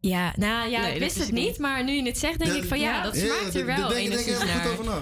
[0.00, 1.58] Ja, nou ja, Nee, ik wist het ik niet, niet.
[1.58, 3.90] maar nu je het zegt, denk ik van ja, dat smaakt er daar wel denk,
[3.90, 4.60] denk enigszins even naar.
[4.60, 5.00] goed over na.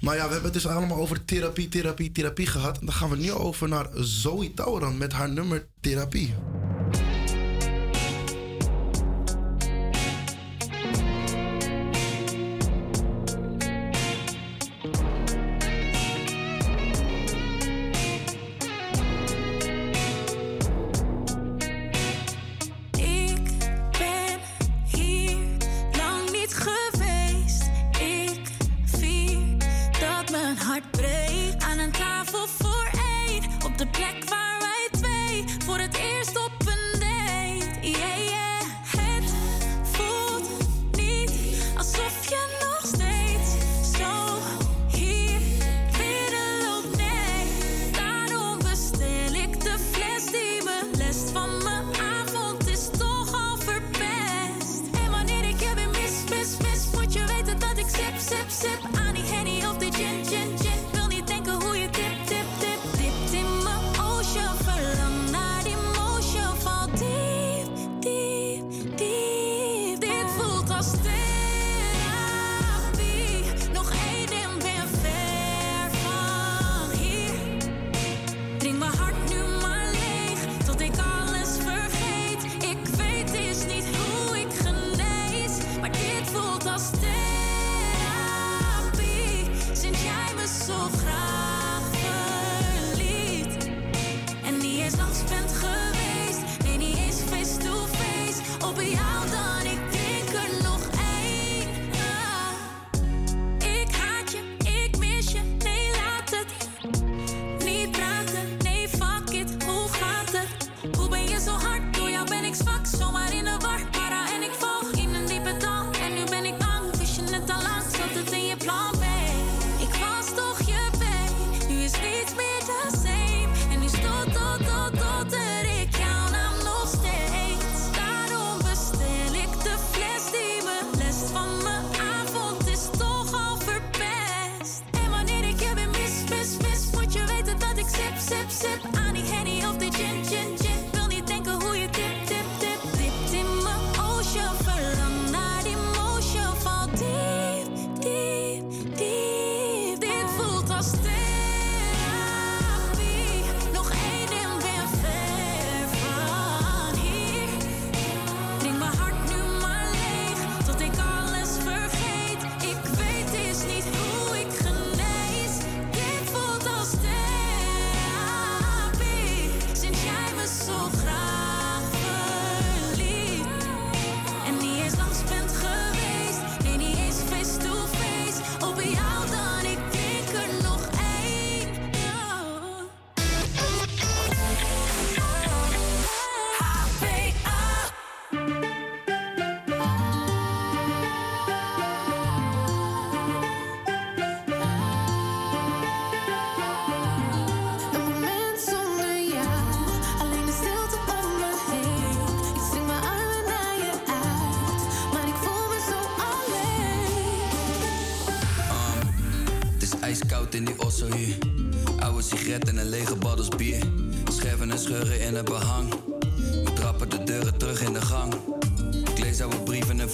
[0.00, 2.78] Maar ja, we hebben het dus allemaal over therapie, therapie, therapie gehad.
[2.78, 6.34] En dan gaan we nu over naar Zoe Tauran met haar nummer Therapie.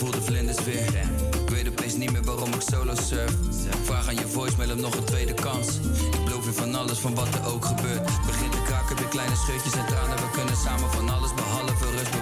[0.03, 0.95] voel de vlinders weer.
[1.43, 3.35] Ik weet opeens niet meer waarom ik solo surf.
[3.85, 5.67] Vraag aan je voicemail om nog een tweede kans.
[6.17, 8.05] Ik beloof je van alles, van wat er ook gebeurt.
[8.27, 10.17] Begin te kraken, met kleine scheutjes en tranen.
[10.17, 12.22] We kunnen samen van alles behalve rust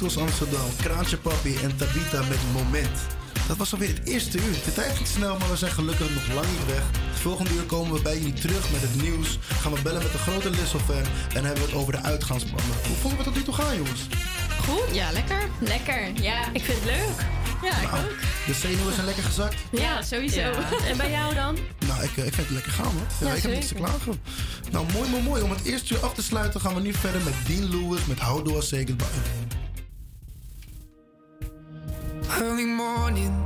[0.00, 2.98] Christos Amsterdam, Kraantje Papi en Tabita met Moment.
[3.48, 4.52] Dat was alweer het eerste uur.
[4.64, 6.82] De tijd ging snel, maar we zijn gelukkig nog lang niet weg.
[7.10, 9.38] Het volgende uur komen we bij jullie terug met het nieuws.
[9.60, 12.76] Gaan we bellen met de grote Lissel-fan en hebben we het over de uitgaansplannen.
[12.86, 14.00] Hoe vonden we tot nu toe gaan, jongens?
[14.68, 14.94] Goed?
[14.94, 15.48] Ja, lekker.
[15.58, 16.52] Lekker, ja.
[16.52, 17.26] Ik vind het leuk.
[17.62, 18.18] Ja, ik ook.
[18.46, 19.54] De zenuwen zijn lekker gezakt.
[19.70, 20.40] Ja, sowieso.
[20.40, 20.68] Ja.
[20.86, 21.56] En bij jou dan?
[21.86, 23.06] Nou, ik, eh, ik vind het lekker gaan hoor.
[23.20, 24.20] Ja, Ja, ik heb niks te klagen.
[24.70, 25.42] Nou, mooi, mooi, mooi.
[25.42, 28.18] Om het eerste uur af te sluiten gaan we nu verder met Dean Lewis met
[28.18, 29.49] How Do I Say Goodbye.
[32.42, 33.36] Early morning,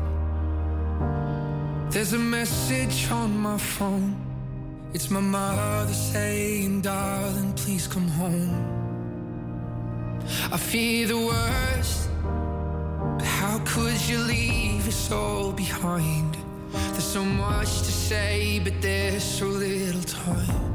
[1.90, 4.14] there's a message on my phone.
[4.92, 8.54] It's my mother saying, Darling, please come home.
[10.52, 12.08] I fear the worst,
[13.18, 16.36] but how could you leave us all behind?
[16.92, 20.72] There's so much to say, but there's so little time.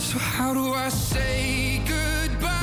[0.00, 2.55] So, how do I say goodbye?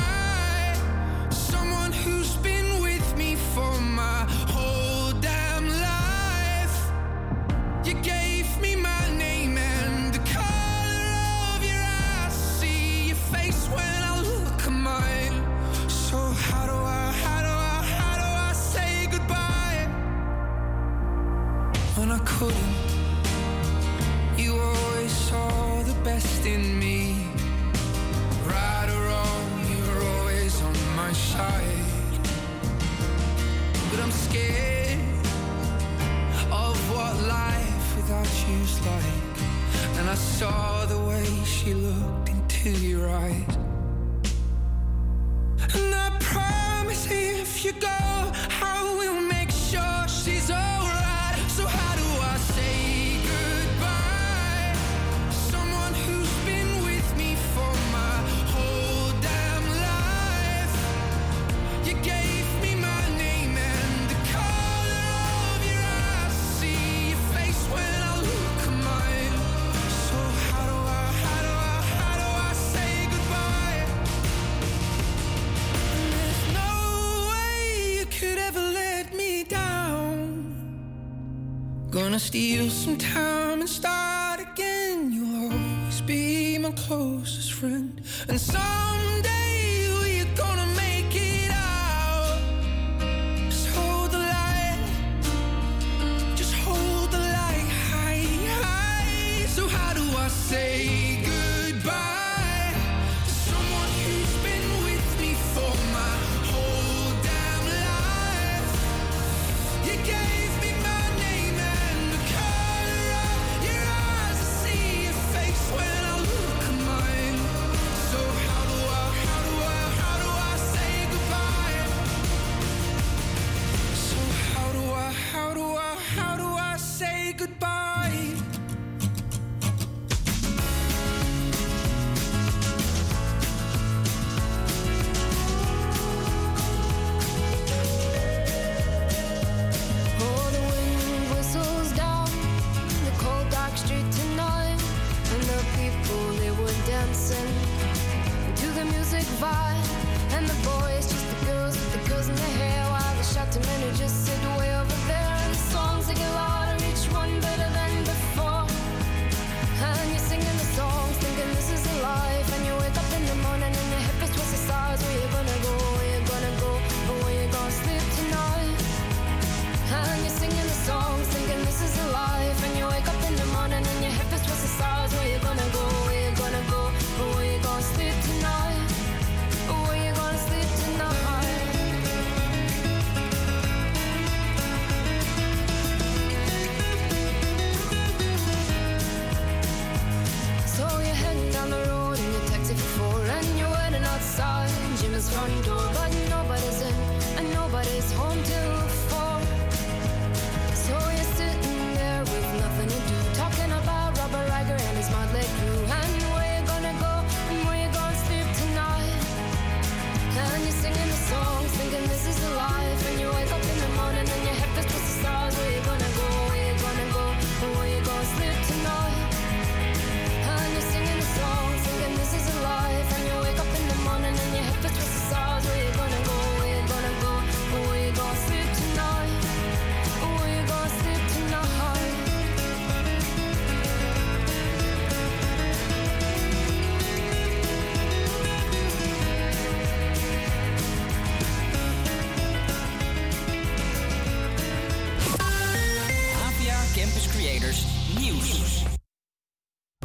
[82.24, 83.43] Steal some time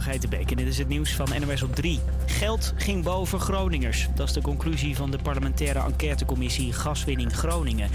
[0.01, 1.99] Geitenbeek en dit is het nieuws van NOS op 3.
[2.25, 4.07] Geld ging boven Groningers.
[4.15, 7.89] Dat is de conclusie van de parlementaire enquêtecommissie Gaswinning Groningen.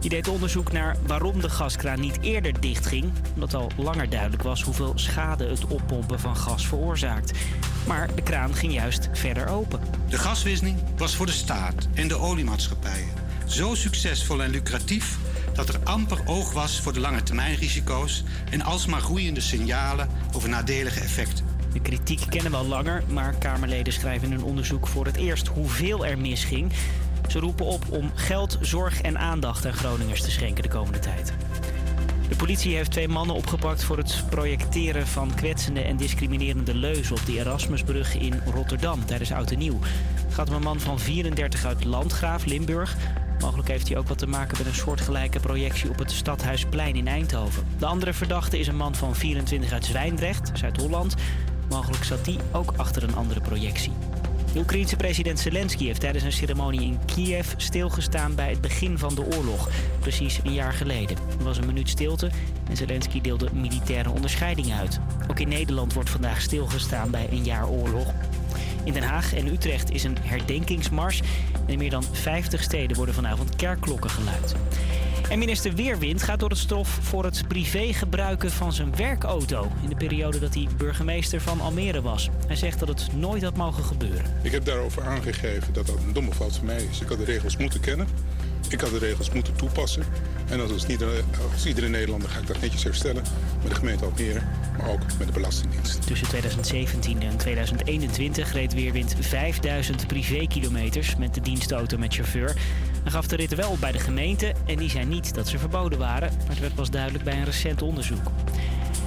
[0.00, 3.12] Die deed onderzoek naar waarom de gaskraan niet eerder dichtging.
[3.34, 7.38] Omdat al langer duidelijk was hoeveel schade het oppompen van gas veroorzaakt.
[7.86, 9.80] Maar de kraan ging juist verder open.
[10.08, 15.18] De gaswisseling was voor de staat en de oliemaatschappijen zo succesvol en lucratief
[15.58, 21.00] dat er amper oog was voor de lange termijnrisico's en alsmaar groeiende signalen over nadelige
[21.00, 21.44] effecten.
[21.72, 25.46] De kritiek kennen we al langer, maar Kamerleden schrijven in een onderzoek voor het eerst
[25.46, 26.72] hoeveel er misging.
[27.28, 31.32] Ze roepen op om geld, zorg en aandacht aan Groningers te schenken de komende tijd.
[32.28, 37.26] De politie heeft twee mannen opgepakt voor het projecteren van kwetsende en discriminerende leuzen op
[37.26, 39.78] de Erasmusbrug in Rotterdam tijdens Oud en Nieuw.
[40.24, 42.96] Het gaat om een man van 34 uit Landgraaf, Limburg.
[43.40, 47.08] Mogelijk heeft hij ook wat te maken met een soortgelijke projectie op het Stadhuisplein in
[47.08, 47.66] Eindhoven.
[47.78, 51.14] De andere verdachte is een man van 24 uit Zwijndrecht, Zuid-Holland.
[51.68, 53.92] Mogelijk zat die ook achter een andere projectie.
[54.52, 59.14] De Oekraïense president Zelensky heeft tijdens een ceremonie in Kiev stilgestaan bij het begin van
[59.14, 59.68] de oorlog.
[60.00, 61.16] Precies een jaar geleden.
[61.38, 62.30] Er was een minuut stilte
[62.68, 65.00] en Zelensky deelde militaire onderscheidingen uit.
[65.30, 68.12] Ook in Nederland wordt vandaag stilgestaan bij een jaar oorlog.
[68.88, 71.20] In Den Haag en Utrecht is een herdenkingsmars.
[71.66, 74.54] En in meer dan 50 steden worden vanavond kerkklokken geluid.
[75.30, 79.70] En minister Weerwind gaat door het stof voor het privé gebruiken van zijn werkauto.
[79.82, 82.30] In de periode dat hij burgemeester van Almere was.
[82.46, 84.24] Hij zegt dat het nooit had mogen gebeuren.
[84.42, 87.00] Ik heb daarover aangegeven dat dat een domme fout van mij is.
[87.00, 88.06] Ik had de regels moeten kennen.
[88.68, 90.04] Ik had de regels moeten toepassen.
[90.48, 91.02] En dat als, niet,
[91.52, 93.22] als iedere Nederlander ga ik dat netjes herstellen.
[93.62, 94.40] Met de gemeente Almere,
[94.78, 96.06] maar ook met de Belastingdienst.
[96.06, 102.56] Tussen 2017 en 2021 reed Weerwind 5000 privékilometers met de dienstauto met chauffeur.
[103.02, 105.58] Hij gaf de ritten wel op bij de gemeente en die zei niet dat ze
[105.58, 106.32] verboden waren.
[106.38, 108.30] Maar het werd pas duidelijk bij een recent onderzoek.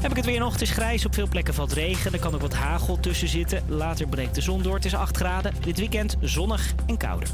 [0.02, 0.54] Heb ik het weer nog?
[0.54, 2.14] Het is grijs, op veel plekken valt regen.
[2.14, 3.64] Er kan ook wat hagel tussen zitten.
[3.68, 4.76] Later breekt de zon door.
[4.76, 5.54] Het is 8 graden.
[5.64, 7.28] Dit weekend zonnig en kouder.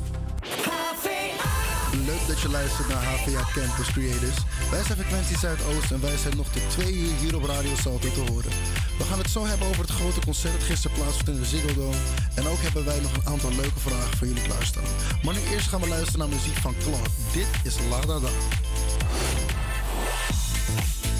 [2.05, 4.37] Leuk dat je luistert naar HVA Campus Creators.
[4.71, 8.11] Wij zijn Frequentie Zuidoost en wij zijn nog tot twee uur hier op Radio Salto
[8.11, 8.51] te horen.
[8.97, 11.73] We gaan het zo hebben over het grote concert dat gisteren plaatsvond in de Ziggo
[11.73, 11.97] Dome.
[12.35, 14.83] En ook hebben wij nog een aantal leuke vragen voor jullie klaarstaan.
[15.23, 17.09] Maar nu eerst gaan we luisteren naar muziek van Clark.
[17.33, 18.29] Dit is La Da Da.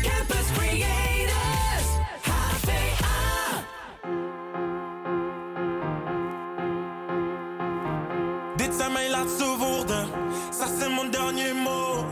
[0.01, 1.89] Campus Creators,
[2.21, 3.65] HVA.
[8.55, 10.09] Dit zijn mijn laatste woorden,
[10.57, 12.05] ça c'est mon dernier mot.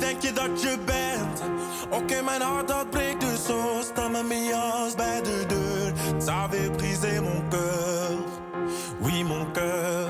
[0.00, 1.42] Denk je dat je bent?
[1.90, 3.80] Oké, mijn hart dat breekt dus zo.
[3.82, 5.92] Sta met mijn jas bij de deur.
[6.18, 8.18] Ça avait brisé mon cœur,
[9.00, 10.08] oui mon cœur.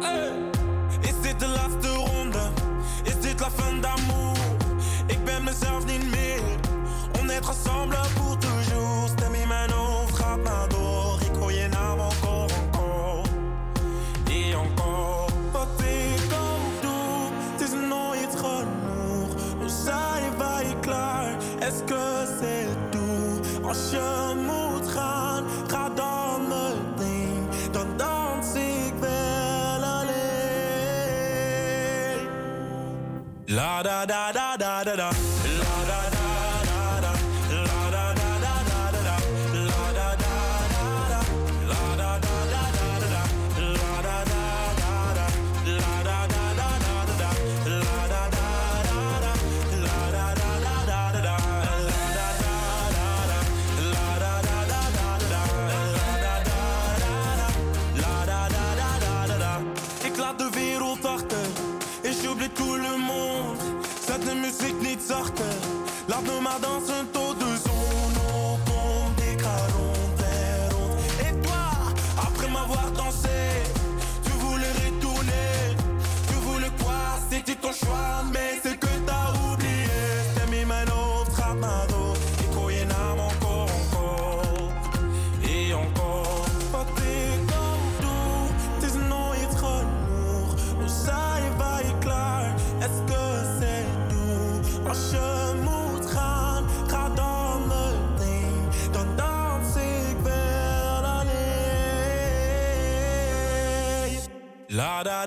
[0.00, 0.32] Hey.
[1.00, 2.50] Is dit de ronde?
[3.04, 4.36] Is dit la fin d'amour?
[5.06, 6.42] Ik ben mezelf niet meer.
[7.20, 8.03] On est ensemble
[23.74, 27.48] Als je moet gaan, ga dan meteen.
[27.70, 30.14] Dan dans ik wel alleen.
[33.46, 35.33] La da da da da da da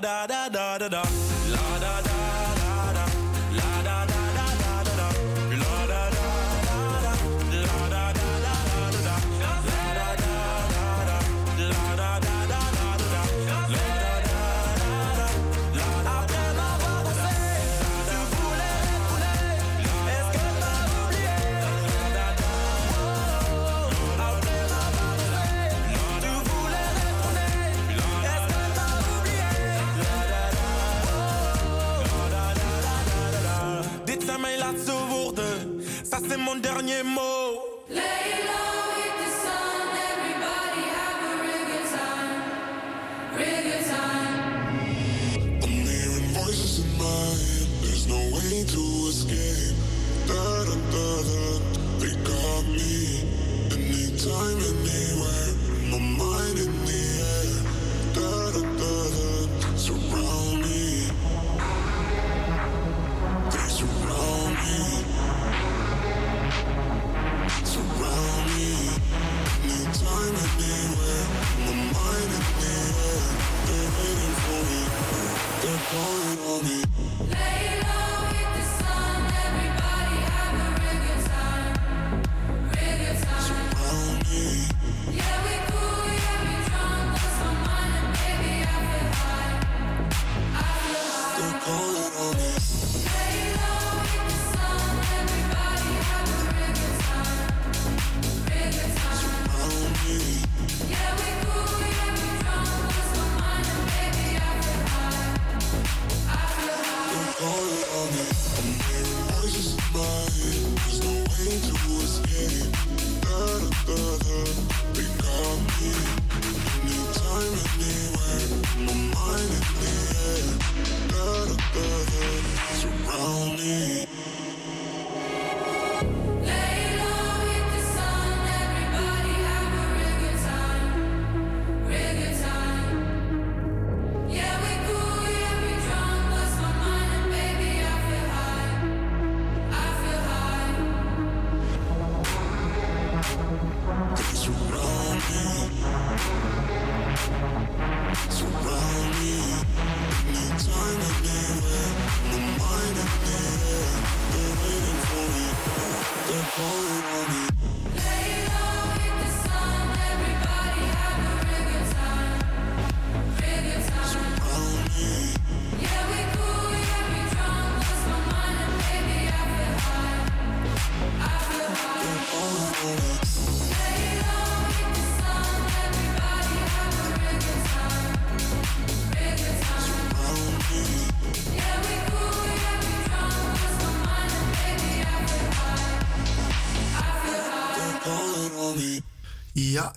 [0.00, 0.37] da da.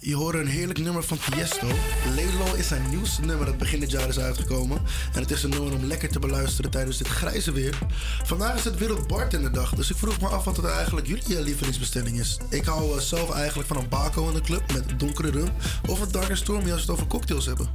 [0.04, 1.68] Je hoort een heerlijk nummer van Tiesto.
[2.16, 4.82] Lelo is zijn nieuwste nummer dat begin dit jaar is uitgekomen.
[5.14, 7.78] En het is een nummer om lekker te beluisteren tijdens dit grijze weer.
[8.24, 11.44] Vandaag is het Wereld Bartenderdag, dus ik vroeg me af wat het eigenlijk jullie eh,
[11.44, 12.38] lievelingsbestelling is.
[12.50, 15.50] Ik hou eh, zelf eigenlijk van een bako in de club met donkere rum.
[15.90, 17.70] Of een dark stormy als we het over cocktails hebben.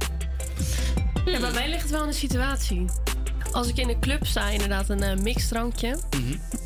[1.25, 2.85] Ja, bij mij ligt het wel in de situatie.
[3.51, 5.97] Als ik in een club sta, inderdaad een eh, mixdrankje.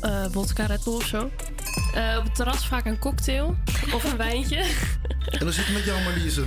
[0.00, 1.30] eh vodka Red Bull of zo.
[2.18, 3.56] Op het terras vaak een cocktail
[3.94, 4.64] of een wijntje.
[5.32, 6.44] En dan zit je met jou Marliese.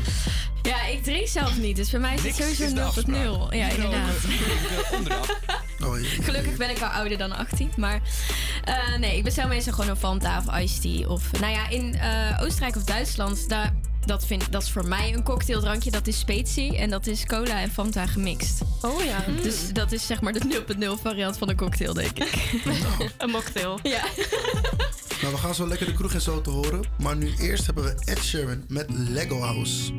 [0.61, 3.53] Ja, ik drink zelf niet, dus bij mij is het sowieso 0 tot 0.
[3.53, 4.13] Ja, inderdaad.
[5.83, 6.09] Oh, jee.
[6.23, 7.71] Gelukkig ben ik al ouder dan 18.
[7.77, 8.01] Maar
[8.63, 11.07] eh, nee, ik bestel meestal gewoon een Fanta of iced tea.
[11.07, 13.73] Of nou ja, in eh, Oostenrijk of Duitsland, daar,
[14.05, 15.91] dat, vind, dat is voor mij een cocktaildrankje.
[15.91, 18.61] Dat is specie en dat is cola en Fanta gemixt.
[18.81, 19.25] Oh ja.
[19.43, 20.63] Dus dat is zeg maar de
[20.97, 22.61] 0.0 variant van een cocktail, denk ik.
[23.17, 23.79] Een mocktail.
[23.83, 24.03] Ja.
[25.25, 26.83] Nou, we gaan zo lekker de kroeg en zo te horen.
[27.01, 29.91] Maar nu eerst hebben we Ed Sheeran met Lego House.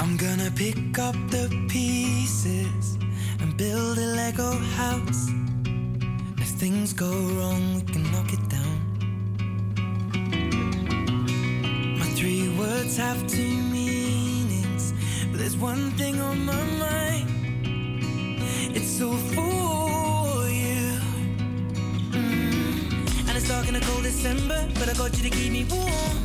[0.00, 2.96] I'm gonna pick up the pieces
[3.40, 5.32] and build a Lego house.
[6.36, 8.78] If things go wrong, we can knock it down.
[11.98, 14.92] My three words have two meanings,
[15.30, 17.43] but there's one thing on my mind.
[18.76, 20.98] It's all for you.
[22.10, 23.28] Mm.
[23.28, 26.16] And it's dark in a cold December, but I got you to keep me warm.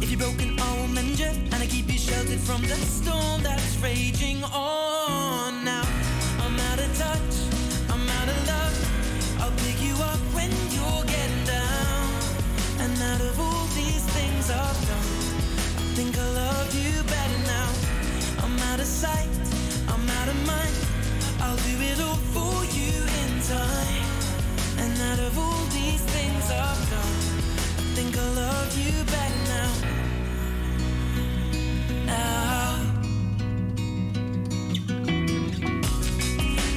[0.00, 3.42] If you're broken, I will mend you, and I keep you sheltered from the storm
[3.42, 5.64] that's raging on.
[5.64, 5.82] Now
[6.44, 7.34] I'm out of touch,
[7.90, 8.76] I'm out of love.
[9.42, 12.08] I'll pick you up when you're getting down.
[12.82, 15.10] And out of all these things I've done,
[15.76, 17.68] I think I love you better now.
[18.44, 19.28] I'm out of sight,
[20.30, 20.76] of mind.
[21.40, 24.06] I'll do it all for you in time.
[24.82, 27.18] And out of all these things I've done,
[27.78, 29.72] I think I love you better now.
[32.06, 32.68] Now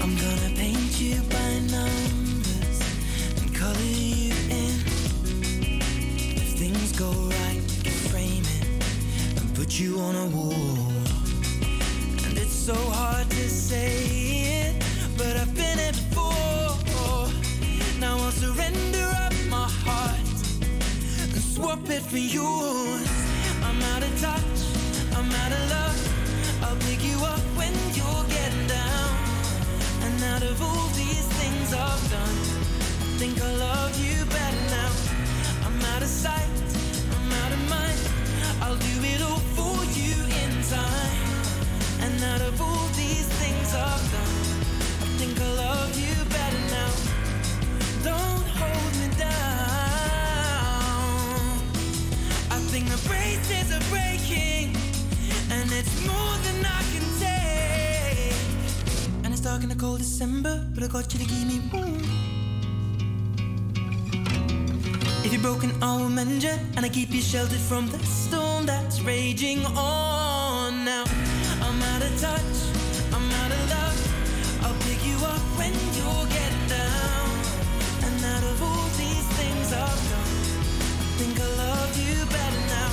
[0.02, 2.80] I'm gonna paint you by numbers
[3.40, 4.76] and color you in.
[6.42, 8.68] If things go right, we can frame it
[9.40, 10.93] and put you on a wall.
[12.64, 13.92] So hard to say
[14.70, 14.84] it,
[15.18, 17.28] but I've been it before.
[18.00, 20.16] Now I'll surrender up my heart
[21.34, 23.10] and swap it for yours.
[23.68, 24.60] I'm out of touch,
[25.12, 26.00] I'm out of love.
[26.64, 29.12] I'll pick you up when you're getting down.
[30.06, 32.40] And out of all these things I've done,
[33.04, 34.92] I think I love you better now.
[35.68, 36.48] I'm out of sight,
[37.12, 38.00] I'm out of mind.
[38.64, 41.13] I'll do it all for you in time.
[42.22, 44.38] Out of all these things I've done,
[45.02, 46.92] I think I love you better now.
[48.04, 49.34] Don't hold me down.
[52.50, 54.76] I think the braces are breaking,
[55.52, 58.36] and it's more than I can take.
[59.24, 62.02] And it's dark in the cold December, but I got you to me warm.
[65.26, 68.66] If you're broken, I will mend you, and I keep you sheltered from the storm
[68.66, 70.33] that's raging on.
[72.24, 72.60] Touch,
[73.12, 74.00] I'm out of love.
[74.64, 77.28] I'll pick you up when you're getting down.
[78.06, 80.36] And out of all these things I've done,
[81.04, 82.92] I think I love you better now.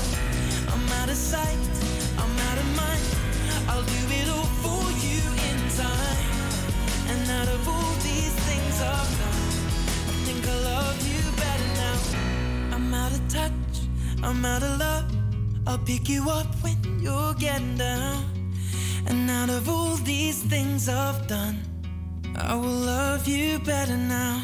[0.73, 1.74] I'm out of sight,
[2.23, 3.07] I'm out of mind.
[3.70, 6.31] I'll do it all for you in time.
[7.12, 9.47] And out of all these things I've done,
[10.11, 11.98] I think I love you better now.
[12.74, 13.74] I'm out of touch,
[14.24, 15.09] I'm out of love.
[15.69, 18.30] I'll pick you up when you're getting down.
[19.11, 21.59] And out of all these things I've done,
[22.37, 24.41] I will love you better now.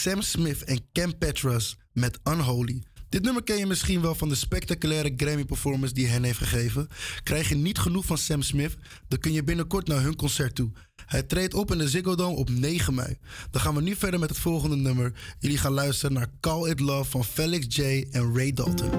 [0.00, 2.82] Sam Smith en Cam Petras met Unholy.
[3.08, 6.88] Dit nummer ken je misschien wel van de spectaculaire Grammy-performance die hen heeft gegeven.
[7.22, 8.76] Krijg je niet genoeg van Sam Smith,
[9.08, 10.70] dan kun je binnenkort naar hun concert toe.
[11.06, 13.18] Hij treedt op in de Ziggo Dome op 9 mei.
[13.50, 15.12] Dan gaan we nu verder met het volgende nummer.
[15.38, 18.90] Jullie gaan luisteren naar Call It Love van Felix J en Ray Dalton.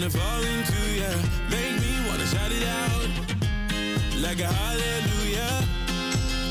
[0.00, 1.10] Wanna fall into ya.
[1.50, 3.10] Make me wanna shout it out.
[4.22, 5.62] Like a hallelujah.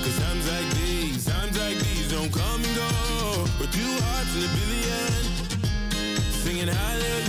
[0.03, 3.47] Cause times like these, times like these don't come and go.
[3.57, 5.23] But two hearts in a billion.
[6.43, 7.28] Singing hallelujah.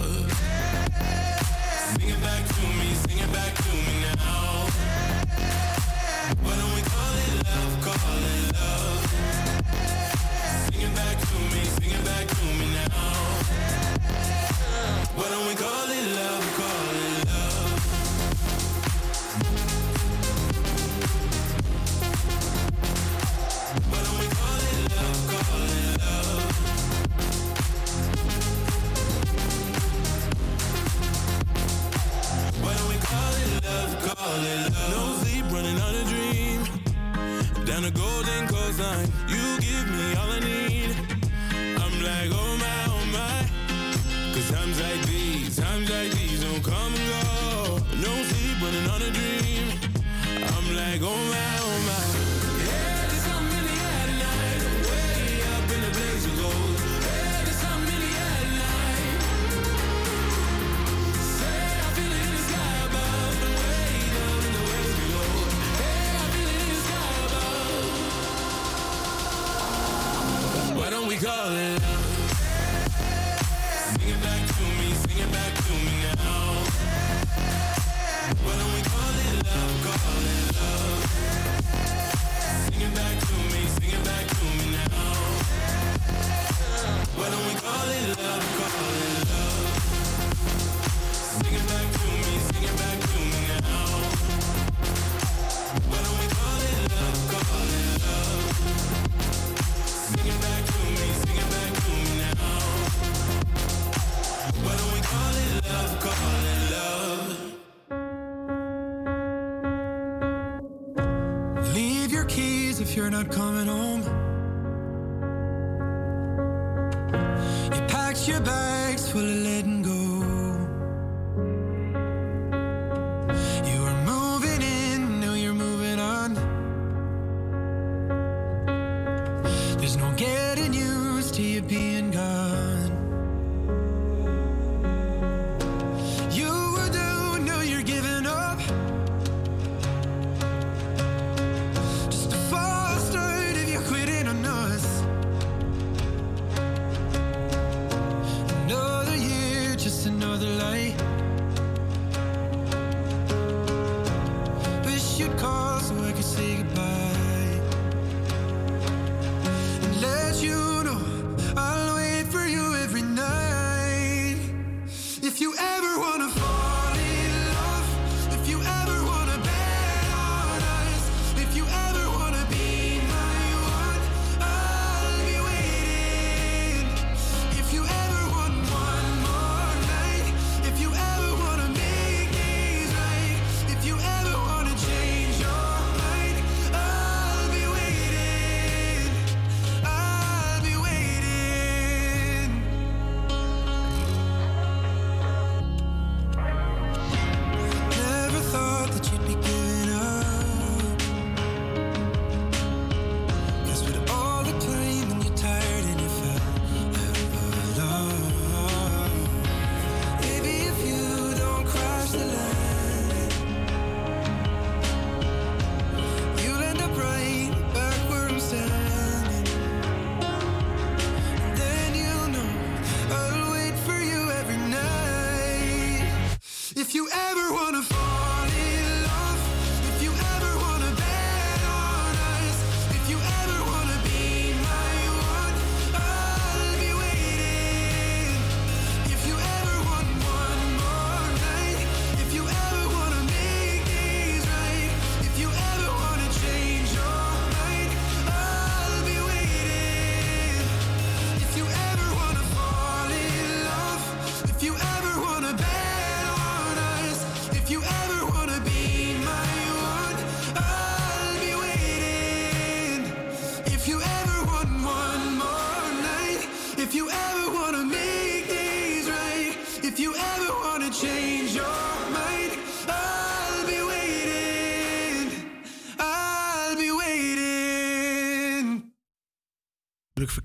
[37.83, 39.30] and a golden coastline.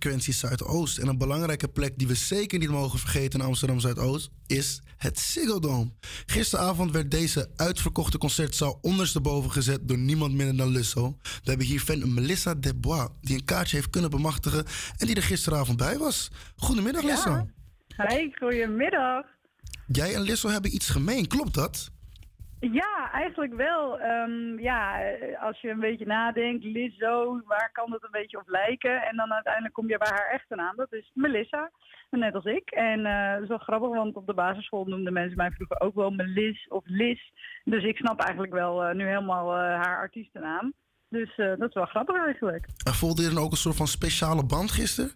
[0.07, 0.99] frequentie Zuidoost.
[0.99, 5.19] En een belangrijke plek die we zeker niet mogen vergeten in Amsterdam Zuidoost is het
[5.19, 5.91] Ziggo Dome.
[6.27, 11.17] Gisteravond werd deze uitverkochte concertzaal ondersteboven gezet door niemand minder dan Lusso.
[11.23, 14.65] We hebben hier fan Melissa Desbois, die een kaartje heeft kunnen bemachtigen
[14.99, 16.31] en die er gisteravond bij was.
[16.57, 17.09] Goedemiddag, ja.
[17.09, 17.49] Lusso.
[17.97, 19.25] Hi, goedemiddag.
[19.87, 21.91] Jij en Lissel hebben iets gemeen, klopt dat?
[22.61, 23.99] Ja, eigenlijk wel.
[24.01, 25.01] Ehm, ja,
[25.41, 29.03] als je een beetje nadenkt, Lizzo, waar kan het een beetje op lijken?
[29.03, 31.71] En dan uiteindelijk kom je bij haar echte naam, dat is Melissa,
[32.11, 32.71] net als ik.
[32.71, 35.95] En eh, dat is wel grappig, want op de basisschool noemden mensen mij vroeger ook
[35.95, 37.21] wel Melis of Liz.
[37.65, 40.73] Dus ik snap eigenlijk wel eh, nu helemaal eh, haar artiestennaam.
[41.09, 42.67] Dus eh, dat is wel grappig eigenlijk.
[42.87, 45.11] En voelde je dan ook een soort van speciale band gisteren?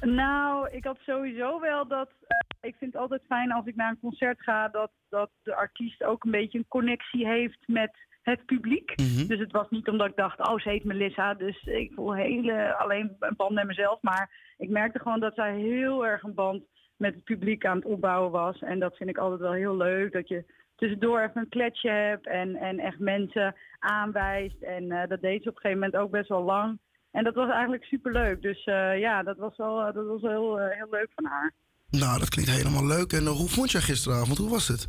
[0.00, 2.10] Nou, ik had sowieso wel dat.
[2.26, 5.54] eh, ik vind het altijd fijn als ik naar een concert ga, dat, dat de
[5.54, 8.96] artiest ook een beetje een connectie heeft met het publiek.
[9.28, 12.74] Dus het was niet omdat ik dacht, oh, ze heet Melissa, dus ik voel hele,
[12.74, 14.02] alleen een band met mezelf.
[14.02, 16.62] Maar ik merkte gewoon dat zij heel erg een band
[16.96, 18.58] met het publiek aan het opbouwen was.
[18.60, 20.44] En dat vind ik altijd wel heel leuk, dat je
[20.76, 24.62] tussendoor even een kletsje hebt en, en echt mensen aanwijst.
[24.62, 26.78] En eh, dat deed ze op een gegeven moment ook best wel lang.
[27.16, 28.42] En dat was eigenlijk superleuk.
[28.42, 31.24] Dus eh, ja, dat was wel, eh, dat was wel heel, eh, heel leuk van
[31.24, 31.52] haar.
[31.90, 33.12] Nou, dat klinkt helemaal leuk.
[33.12, 34.38] En hoe vond je gisteravond?
[34.38, 34.88] Hoe was het?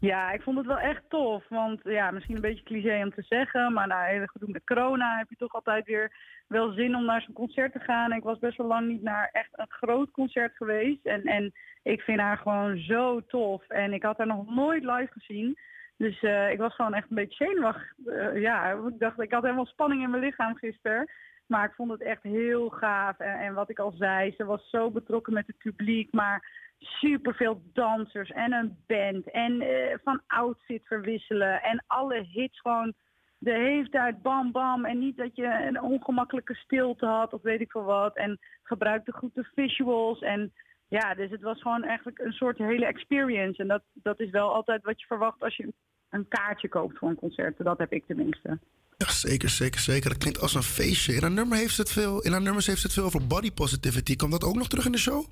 [0.00, 1.44] Ja, ik vond het wel echt tof.
[1.48, 3.72] Want ja, misschien een beetje cliché om te zeggen.
[3.72, 6.12] Maar na hele gedoe met corona heb je toch altijd weer
[6.48, 8.12] wel zin om naar zo'n concert te gaan.
[8.12, 11.06] Ik was best wel lang niet naar echt een groot concert geweest.
[11.06, 11.52] En, en
[11.82, 13.68] ik vind haar gewoon zo tof.
[13.68, 15.58] En ik had haar nog nooit live gezien.
[15.96, 16.22] Dus
[16.52, 17.92] ik was gewoon echt een beetje zenuwachtig.
[18.34, 21.10] Ja, ik dacht, ik had helemaal spanning in mijn lichaam gisteren.
[21.48, 23.18] Maar ik vond het echt heel gaaf.
[23.18, 26.12] En, en wat ik al zei, ze was zo betrokken met het publiek.
[26.12, 29.30] Maar super veel dansers en een band.
[29.30, 31.62] En eh, van outfit verwisselen.
[31.62, 32.94] En alle hits gewoon
[33.38, 34.84] de hele tijd bam bam.
[34.84, 38.16] En niet dat je een ongemakkelijke stilte had of weet ik veel wat.
[38.16, 40.20] En gebruikte goed de visuals.
[40.20, 40.52] En
[40.88, 43.62] ja, dus het was gewoon eigenlijk een soort hele experience.
[43.62, 45.72] En dat, dat is wel altijd wat je verwacht als je
[46.10, 47.56] een kaartje koopt voor een concert.
[47.58, 48.58] Dat heb ik tenminste.
[49.04, 50.10] Ja, zeker, zeker, zeker.
[50.10, 51.14] Dat klinkt als een feestje.
[51.14, 54.16] In haar, nummer heeft het veel, in haar nummers heeft het veel over body positivity.
[54.16, 55.26] Komt dat ook nog terug in de show?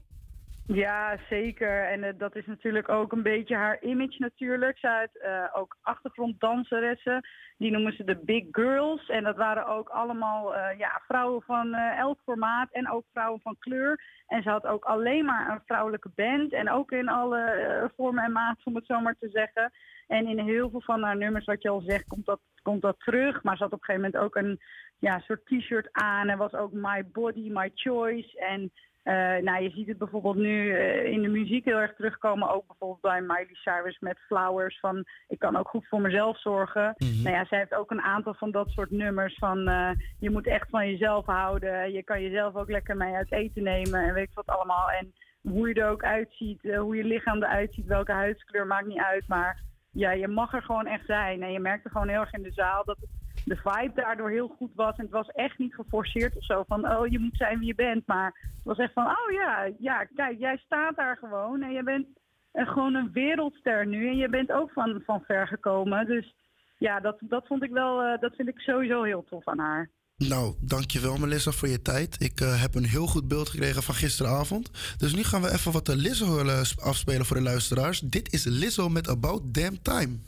[0.66, 1.84] Ja, zeker.
[1.84, 4.78] En eh, dat is natuurlijk ook een beetje haar image natuurlijk.
[4.78, 7.28] Zij had eh, ook achtergronddanseressen.
[7.58, 9.08] Die noemen ze de Big Girls.
[9.08, 13.56] En dat waren ook allemaal eh, ja, vrouwen van elk formaat en ook vrouwen van
[13.58, 14.02] kleur.
[14.26, 16.52] En ze had ook alleen maar een vrouwelijke band.
[16.52, 19.72] En ook in alle vormen en maten, om het zo maar te zeggen.
[20.06, 23.00] En in heel veel van haar nummers, wat je al zegt, komt dat, komt dat
[23.00, 23.42] terug.
[23.42, 24.60] Maar ze had op een gegeven moment ook een
[24.98, 26.28] ja, soort t-shirt aan.
[26.28, 28.38] En was ook My Body, My Choice.
[28.38, 28.72] En
[29.06, 32.50] eh, nou, je ziet het bijvoorbeeld nu eh, in de muziek heel erg terugkomen.
[32.50, 34.78] Ook bijvoorbeeld bij Miley Cyrus met Flowers.
[34.80, 36.94] Van ik kan ook goed voor mezelf zorgen.
[36.96, 39.34] Nou ja, zij heeft ook een aantal van dat soort nummers.
[39.38, 41.92] Van eh, je moet echt van jezelf houden.
[41.92, 44.00] Je kan jezelf ook lekker mee uit eten nemen.
[44.00, 44.90] En weet ik wat allemaal.
[44.90, 45.12] En
[45.42, 46.62] hoe je er ook uitziet.
[46.76, 47.86] hoe je lichaam eruit ziet.
[47.86, 49.28] Welke huidskleur maakt niet uit.
[49.28, 51.42] Maar ja, je mag er gewoon echt zijn.
[51.42, 53.10] En je merkte gewoon heel erg in de zaal dat het
[53.46, 54.96] de vibe daardoor heel goed was.
[54.96, 57.74] En het was echt niet geforceerd of zo van, oh, je moet zijn wie je
[57.74, 58.06] bent.
[58.06, 61.62] Maar het was echt van, oh ja, ja, kijk, jij staat daar gewoon.
[61.62, 62.06] En je bent
[62.52, 64.08] gewoon een wereldster nu.
[64.08, 66.06] En je bent ook van, van ver gekomen.
[66.06, 66.34] Dus
[66.78, 69.90] ja, dat, dat vond ik wel, eh, dat vind ik sowieso heel tof aan haar.
[70.16, 72.20] Nou, dankjewel Melissa voor je tijd.
[72.20, 74.70] Ik eh, heb een heel goed beeld gekregen van gisteravond.
[74.98, 78.00] Dus nu gaan we even wat de Lizzo eh, afspelen voor de luisteraars.
[78.00, 80.18] Dit is Lizzo met About Damn Time.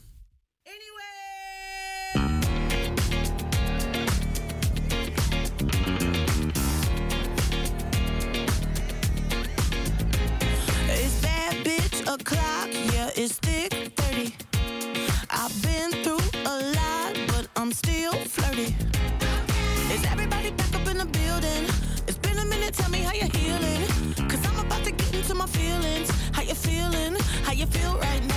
[27.58, 28.27] You feel right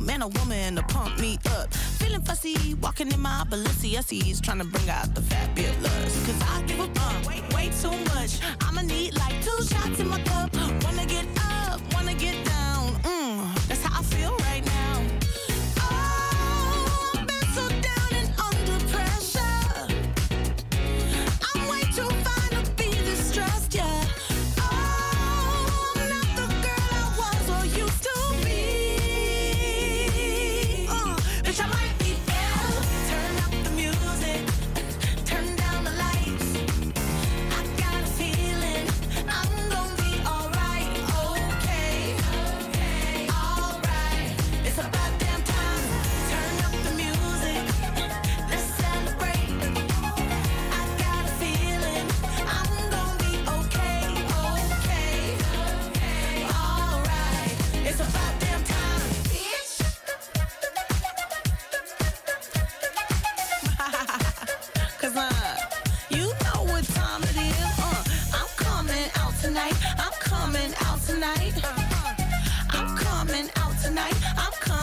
[0.00, 1.72] man or woman to pump me up.
[1.74, 6.26] Feeling fussy, walking in my Balenciennes, trying to bring out the fabulous.
[6.26, 8.40] Cause I give a fuck way, way too much.
[8.62, 8.99] I'ma need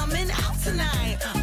[0.10, 1.37] coming out tonight.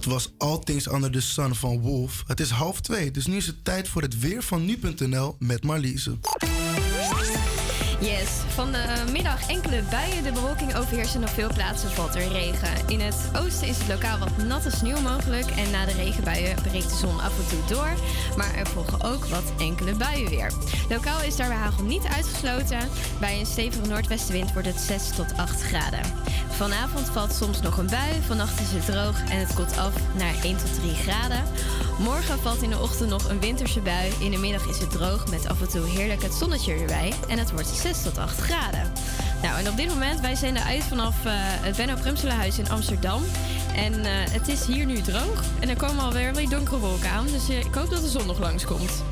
[0.00, 2.24] Dat was All Things Under the Sun van Wolf.
[2.26, 5.64] Het is half twee, dus nu is het tijd voor het weer van nu.nl met
[5.64, 6.18] Marliese.
[8.00, 10.22] Yes, van de middag enkele buien.
[10.22, 12.68] De bewolking overheerst en op veel plaatsen valt er regen.
[12.86, 15.50] In het oosten is het lokaal wat natte sneeuw mogelijk.
[15.50, 17.92] En na de regenbuien breekt de zon af en toe door.
[18.36, 20.52] Maar er volgen ook wat enkele buien weer.
[20.88, 22.88] Lokaal is daarbij hagel niet uitgesloten.
[23.20, 26.00] Bij een stevige noordwestenwind wordt het 6 tot 8 graden.
[26.50, 28.22] Vanavond valt soms nog een bui.
[28.26, 31.42] Vannacht is het droog en het koelt af naar 1 tot 3 graden.
[31.98, 34.12] Morgen valt in de ochtend nog een winterse bui.
[34.20, 37.12] In de middag is het droog met af en toe heerlijk het zonnetje erbij.
[37.28, 38.92] En het wordt 6 tot 8 graden.
[39.42, 43.22] Nou, en op dit moment, wij zenden uit vanaf eh, het Benno Prumselenhuis in Amsterdam.
[43.76, 45.44] En eh, het is hier nu droog.
[45.60, 47.26] En er komen alweer weer donkere wolken aan.
[47.26, 49.02] Dus eh, ik hoop dat de zon nog langskomt.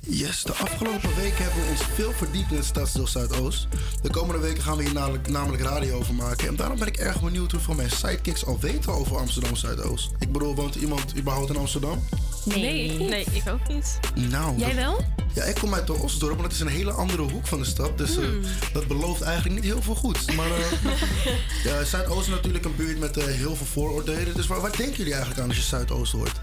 [0.00, 3.68] Yes, de afgelopen weken hebben we ons veel verdiept in het stadsdeel Zuidoost.
[4.02, 6.48] De komende weken gaan we hier namelijk, namelijk radio over maken.
[6.48, 10.10] En daarom ben ik erg benieuwd hoeveel mijn sidekicks al weten over Amsterdam Zuidoost.
[10.18, 12.04] Ik bedoel, woont iemand überhaupt in Amsterdam?
[12.48, 13.98] Nee, nee, ik ook niet.
[14.14, 15.04] Nou, Jij wel?
[15.34, 17.64] Ja, ik kom uit de Osdorp, maar dat is een hele andere hoek van de
[17.64, 17.98] stad.
[17.98, 18.40] Dus eh, Hmm.
[18.72, 20.30] dat belooft eigenlijk niet heel veel goeds.
[20.34, 20.92] Maar eh,
[21.64, 24.34] ja, Zuidoost is natuurlijk een buurt met eh, heel veel vooroordelen.
[24.34, 26.40] Dus waar, waar denken jullie eigenlijk aan als je Zuidoost hoort?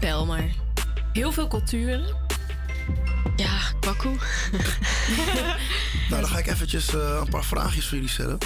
[0.00, 0.50] Bel maar.
[1.12, 2.04] Heel veel culturen.
[3.36, 4.08] Ja, Baku.
[6.10, 8.38] Nou, dan ga ik eventjes eh, een paar vraagjes voor jullie stellen.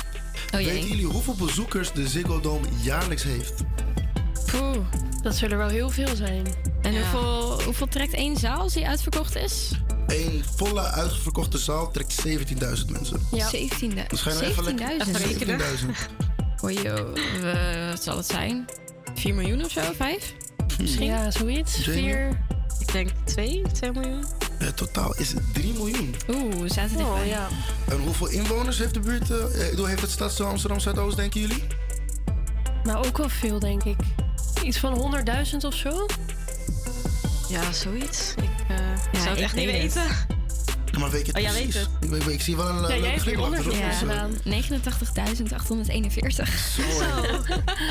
[0.55, 0.73] Oh jee.
[0.73, 3.53] Weten jullie hoeveel bezoekers de Ziggo Dome jaarlijks heeft?
[4.47, 4.77] Poeh,
[5.23, 6.47] dat zullen er wel heel veel zijn.
[6.83, 9.71] En hoeveel, hoeveel trekt één zaal als die uitverkocht is?
[10.07, 13.27] Een volle uitverkochte zaal trekt 17.000 mensen.
[13.31, 13.49] Ja.
[13.51, 14.07] 17.000.
[14.09, 15.17] Dus ga je nou even lekker- 17.000.
[15.17, 15.91] 17.000.
[16.57, 18.65] Hoi joh, we- wat zal het zijn?
[19.15, 19.81] 4 miljoen of zo?
[19.97, 20.35] 5?
[20.81, 21.07] Misschien?
[21.07, 21.85] Ja, zoiets.
[21.85, 22.03] Jamie?
[22.03, 22.45] Vier.
[22.79, 24.25] Ik denk 2, 2 miljoen.
[24.59, 26.15] Het totaal is 3 miljoen.
[26.29, 27.29] Oeh, we zaten Oh, dichtbij.
[27.29, 27.49] ja.
[27.89, 31.63] En hoeveel inwoners heeft de buurt, eh, eh, heeft het stadsdeel Amsterdam Zuidoost, denken jullie?
[32.85, 33.97] Nou, ook wel veel, denk ik.
[34.65, 35.15] Iets van
[35.51, 36.07] 100.000 of zo?
[37.49, 38.35] Ja, zoiets.
[38.37, 38.77] Ik eh,
[39.13, 39.81] zou het ik echt niet het.
[39.83, 40.03] weten.
[40.93, 41.75] Ja, maar weet je het Oh, jij precies?
[41.75, 42.05] weet het.
[42.05, 44.03] Ik, weet- ik zie wel een Ja, uh, jij leuke glimlach onderzoek erop, naar dus,
[44.03, 44.37] eh, gedaan.
[44.45, 46.77] 89.841.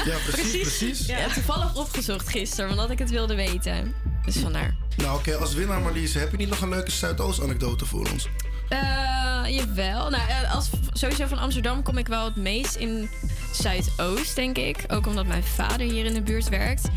[0.05, 1.05] Ja, precies, precies.
[1.05, 3.93] Ja, toevallig opgezocht gisteren, omdat ik het wilde weten.
[4.25, 4.75] Dus vandaar.
[4.97, 8.27] Nou, oké, als winnaar Marlies, heb je niet nog een leuke Zuidoost-anekdote voor ons?
[8.69, 10.09] Eh, jawel.
[10.09, 13.09] Nou, eh, als, sowieso van Amsterdam kom ik wel het meest in
[13.51, 14.83] Zuidoost, denk ik.
[14.87, 16.89] Ook omdat mijn vader hier in de buurt werkt.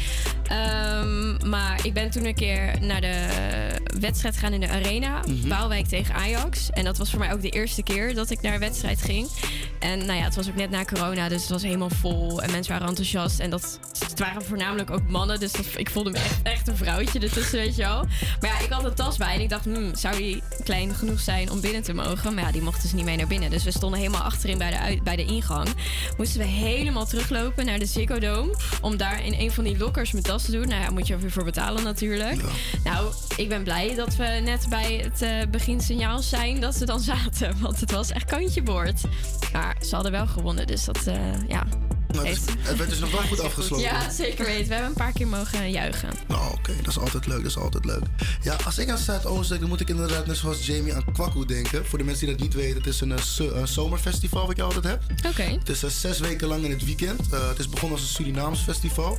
[0.47, 3.28] Ehm, maar ik ben toen een keer naar de
[4.01, 5.20] wedstrijd gegaan in de Arena.
[5.47, 6.70] Waalwijk tegen Ajax.
[6.70, 9.28] En dat was voor mij ook de eerste keer dat ik naar een wedstrijd ging.
[9.78, 12.43] En nou ja, het was ook net na corona, dus het was helemaal vol.
[12.43, 13.40] En mensen waren enthousiast.
[13.40, 13.78] En dat,
[14.09, 15.40] het waren voornamelijk ook mannen.
[15.40, 18.05] Dus dat, ik voelde me echt, echt een vrouwtje ertussen, weet je wel.
[18.40, 19.35] Maar ja, ik had een tas bij.
[19.35, 22.34] En ik dacht, hmm, zou die klein genoeg zijn om binnen te mogen?
[22.34, 23.51] Maar ja, die mocht dus niet mee naar binnen.
[23.51, 25.68] Dus we stonden helemaal achterin bij de, uit- bij de ingang.
[26.16, 28.55] Moesten we helemaal teruglopen naar de Ziggo Dome.
[28.80, 30.68] Om daar in een van die lokkers mijn tas te doen.
[30.68, 32.40] Nou ja, moet je er weer voor betalen natuurlijk.
[32.84, 37.01] Nou, ik ben blij dat we net bij het eh, beginsignaal zijn dat ze dan
[37.12, 37.60] zaten.
[37.60, 39.01] Want het was echt kantje boord.
[39.52, 41.66] Maar ze hadden wel gewonnen, dus dat, eh, ja.
[42.12, 43.86] Nou, het, is- het werd dus nog wel goed afgesloten.
[43.86, 44.66] Ja, zeker weten.
[44.66, 46.09] We hebben een paar keer mogen juichen.
[46.28, 48.02] Nou, oké, dat is altijd leuk, dat is altijd leuk.
[48.43, 51.44] Ja, als ik aan Zuidoost denk, dan moet ik inderdaad net zoals Jamie aan Kwaku
[51.47, 51.86] denken.
[51.86, 53.20] Voor de mensen die dat niet weten, het is een, eh,
[53.60, 55.05] een zomerfestival wat je altijd hebt.
[55.26, 55.43] Oké.
[55.43, 57.20] Het is eh, zes weken lang in het weekend.
[57.32, 59.18] Eh, het is begonnen als een Surinaams festival.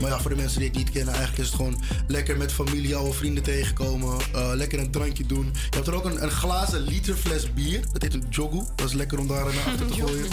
[0.00, 2.52] Maar ja, voor de mensen die het niet kennen, eigenlijk is het gewoon lekker met
[2.52, 4.18] familie, oude vrienden tegenkomen.
[4.54, 5.44] lekker een drankje doen.
[5.54, 7.80] Je hebt er ook een, een glazen liter fles bier.
[7.92, 8.62] Dat heet een jogu.
[8.74, 10.26] Dat is lekker om daar naar achter te gooien.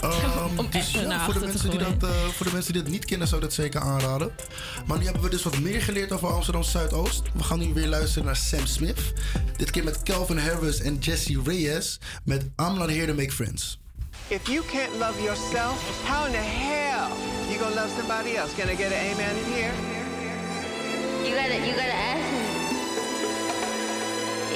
[0.00, 2.72] Ehm, Om dus ja, naar voor, de te mensen die dat, eh, voor de mensen
[2.72, 4.30] die het niet kennen, zou ik dat zeker aanraden.
[4.86, 7.22] Maar nu hebben we dus wat meer geleerd over Amsterdam Zuidoost.
[7.34, 9.00] We gaan nu weer luisteren naar Sam Smith.
[9.56, 13.78] Dit keer met Calvin Harris en Jesse Reyes met I'm Not Here to Make Friends.
[14.28, 15.76] If you can't love yourself,
[16.08, 17.08] how in the hell
[17.48, 18.54] you gonna love somebody else?
[18.56, 19.72] Can I get an amen in here?
[21.24, 22.44] You gotta, you gotta ask me.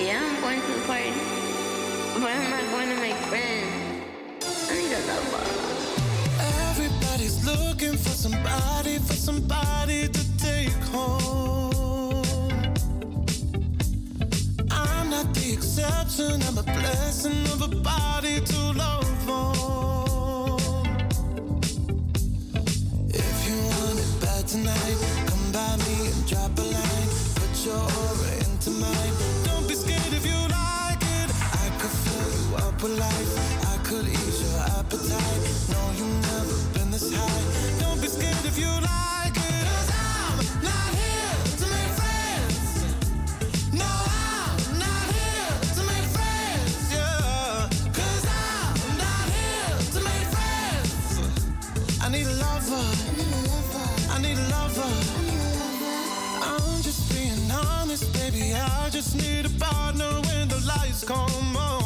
[0.06, 1.12] Yeah, I'm going to the party,
[2.20, 3.66] but I'm not going to make friends.
[4.70, 5.97] I need a lover.
[8.48, 12.24] Somebody, for somebody to take home.
[14.70, 20.86] I'm not the exception, I'm a blessing of a body to love on.
[23.08, 27.10] If you want it bad tonight, come by me and drop a line.
[27.34, 29.14] Put your aura into mine.
[29.44, 31.28] Don't be scared if you like it.
[31.52, 33.38] I could fill you up with life.
[58.40, 61.77] I just need a partner when the lights come on.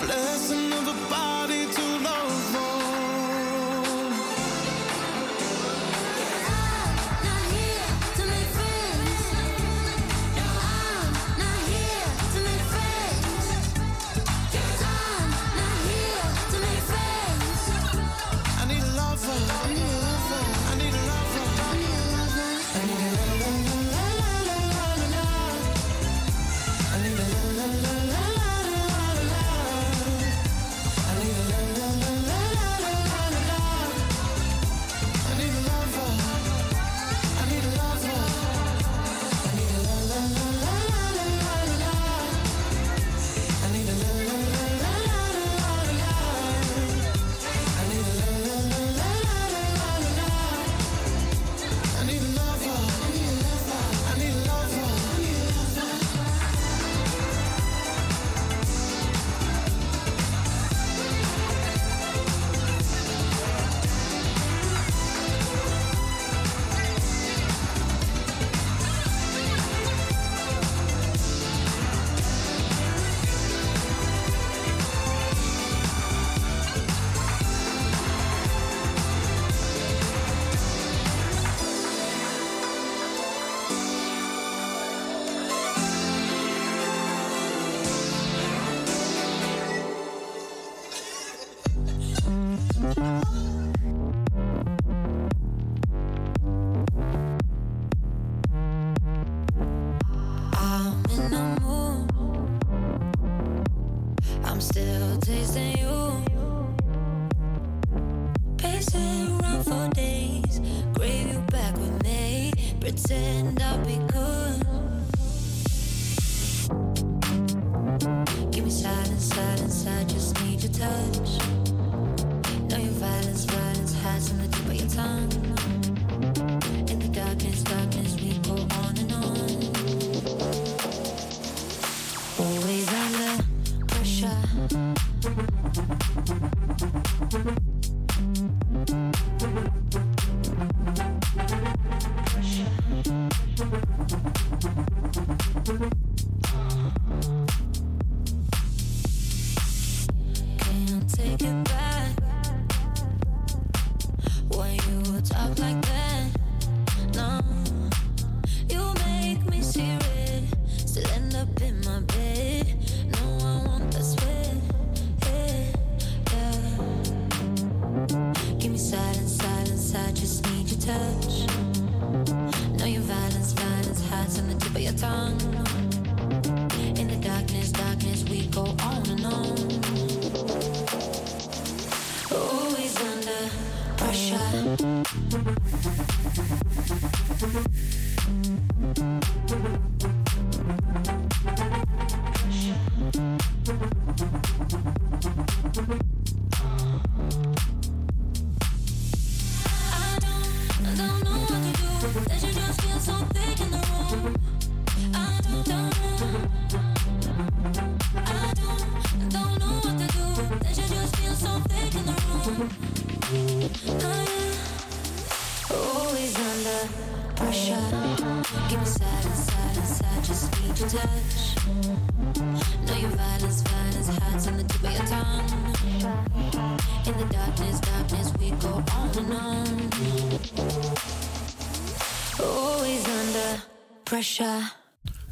[0.00, 0.71] Blessing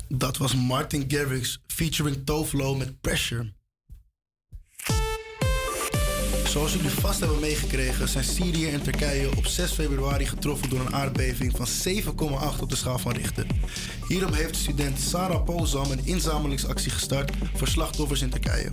[0.09, 3.53] Dat was Martin Garrix featuring Tovlo met Pressure.
[6.51, 10.95] Zoals jullie vast hebben meegekregen, zijn Syrië en Turkije op 6 februari getroffen door een
[10.95, 13.47] aardbeving van 7,8 op de schaal van Richter.
[14.09, 18.71] Hierom heeft student Sarah Pozam een inzamelingsactie gestart voor slachtoffers in Turkije.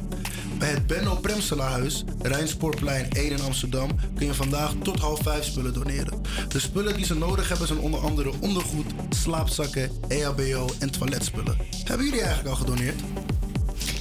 [0.58, 5.74] Bij het Benno Premsela-huis, Rijnspoorplein 1 in Amsterdam, kun je vandaag tot half 5 spullen
[5.74, 6.22] doneren.
[6.48, 8.94] De spullen die ze nodig hebben zijn onder andere ondergoed,
[9.28, 11.58] slaapzakken, E EHBO en toiletspullen.
[11.84, 13.02] Hebben jullie eigenlijk al gedoneerd?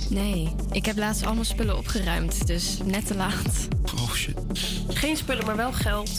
[0.08, 3.68] Nee, ik heb laatst allemaal spullen opgeruimd, dus net te laat.
[3.94, 4.34] Oh shit.
[4.88, 6.10] Geen spullen, maar wel geld.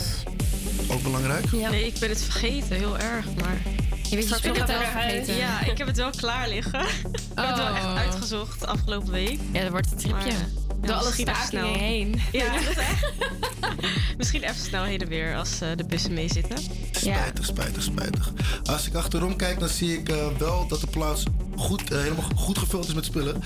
[0.91, 1.45] Ook belangrijk?
[1.51, 1.69] Ja.
[1.69, 3.25] Nee, ik ben het vergeten, heel erg.
[3.41, 3.61] Maar
[4.09, 5.35] Je spullen nog wel vergeten.
[5.35, 6.79] Ja, ik heb het wel klaar liggen.
[6.81, 6.87] ik
[7.35, 7.95] heb het wel echt Oh.
[7.97, 9.39] uitgezocht de afgelopen week.
[9.51, 10.31] Ja, dat wordt een tripje.
[10.31, 11.73] Maar, Door alle stakingen snel.
[11.73, 12.21] heen.
[12.31, 13.11] Ja, dat is echt.
[14.17, 16.57] misschien even snel heen en weer als eh, de bussen mee zitten.
[17.15, 18.31] Spijtig, spijtig, spijtig.
[18.63, 21.23] Als ik achterom kijk, dan zie ik eh, wel dat de plaats
[21.55, 23.41] goed, eh, helemaal goed gevuld is met spullen.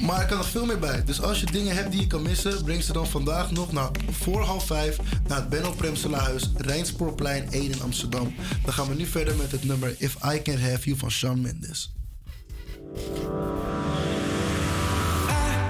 [0.00, 1.04] Maar er kan nog veel meer bij.
[1.04, 3.90] Dus als je dingen hebt die je kan missen, breng ze dan vandaag nog naar
[4.10, 8.34] voor half vijf naar het Benno Premselaarhuis, Rijnspoorplein 1 in Amsterdam.
[8.64, 11.40] Dan gaan we nu verder met het nummer If I Can't Have You van Shawn
[11.40, 11.92] Mendes.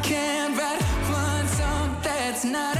[0.02, 2.77] Can't write one song that's not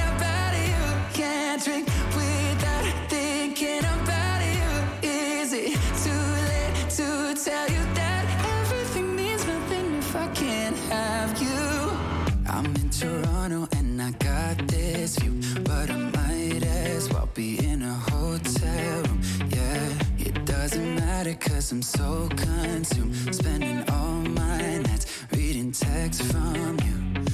[21.69, 27.25] cause I'm so consumed, spending all my nights reading texts from you.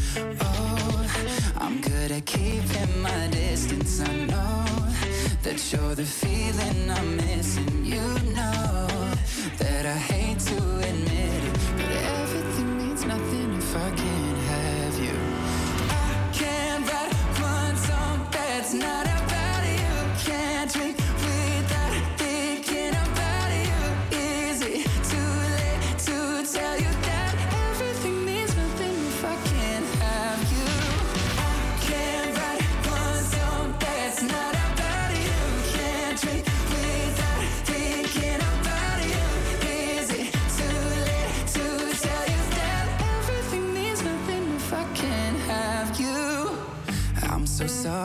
[0.41, 1.07] Oh,
[1.59, 4.01] I'm good at keeping my distance.
[4.01, 4.65] I know
[5.43, 7.85] that you're the feeling I'm missing.
[7.85, 8.03] You
[8.35, 8.89] know
[9.59, 11.91] that I hate to admit it, but
[12.21, 15.17] everything means nothing if I can't have you.
[15.91, 19.04] I can't write one song that's not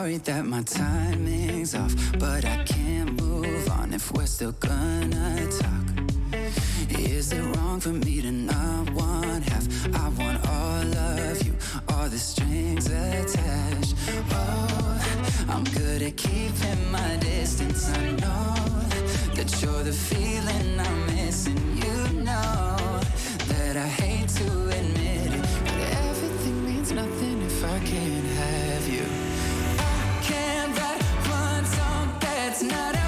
[0.00, 5.88] sorry that my timing's off, but I can't move on if we're still gonna talk.
[6.88, 9.66] Is it wrong for me to not want half?
[10.02, 11.54] I want all of you,
[11.90, 13.94] all the strings attached.
[14.32, 15.00] Oh,
[15.50, 17.90] I'm good at keeping my distance.
[17.90, 18.54] I know
[19.36, 21.60] that you're the feeling I'm missing.
[21.84, 22.76] You know
[23.52, 24.48] that I hate to
[24.78, 28.69] admit it, but everything means nothing if I can't have
[32.62, 32.99] not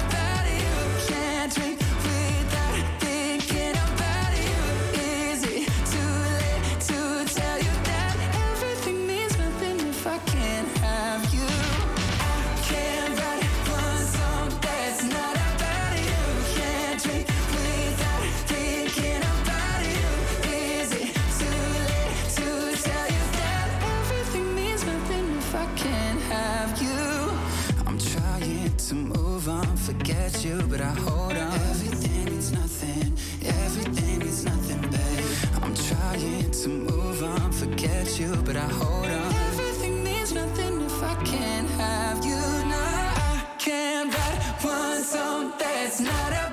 [30.83, 31.53] I hold on.
[31.71, 33.13] Everything means nothing,
[33.45, 35.63] everything means nothing, babe.
[35.63, 39.33] I'm trying to move on, forget you, but I hold on.
[39.49, 42.41] Everything means nothing if I can't have you.
[42.73, 43.13] now.
[43.35, 46.52] I can't write one song that's not about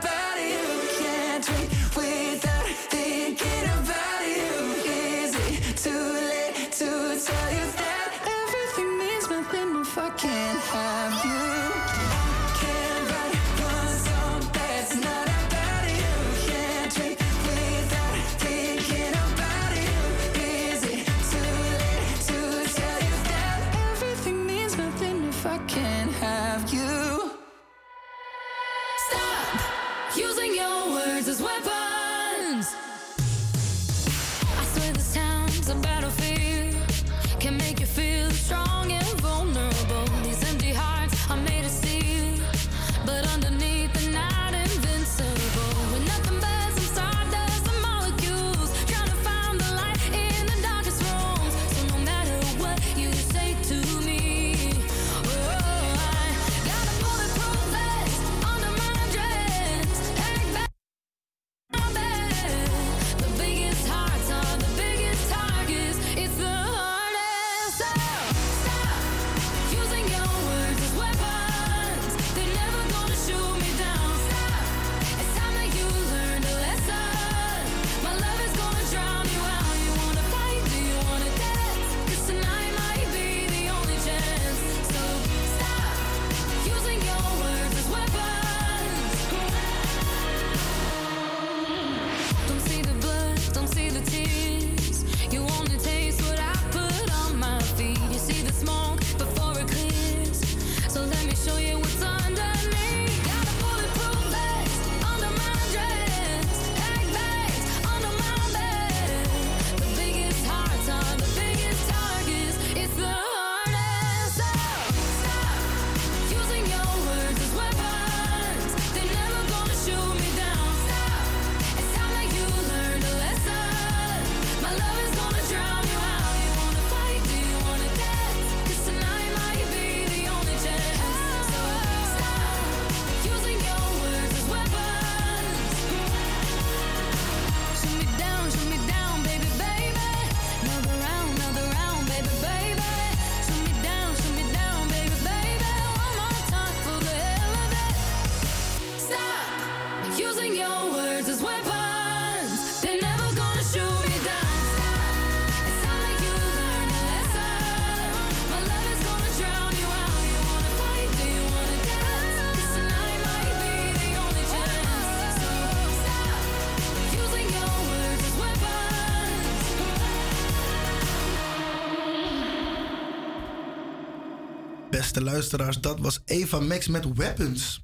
[175.11, 177.82] Beste luisteraars, dat was Eva Max met Weapons.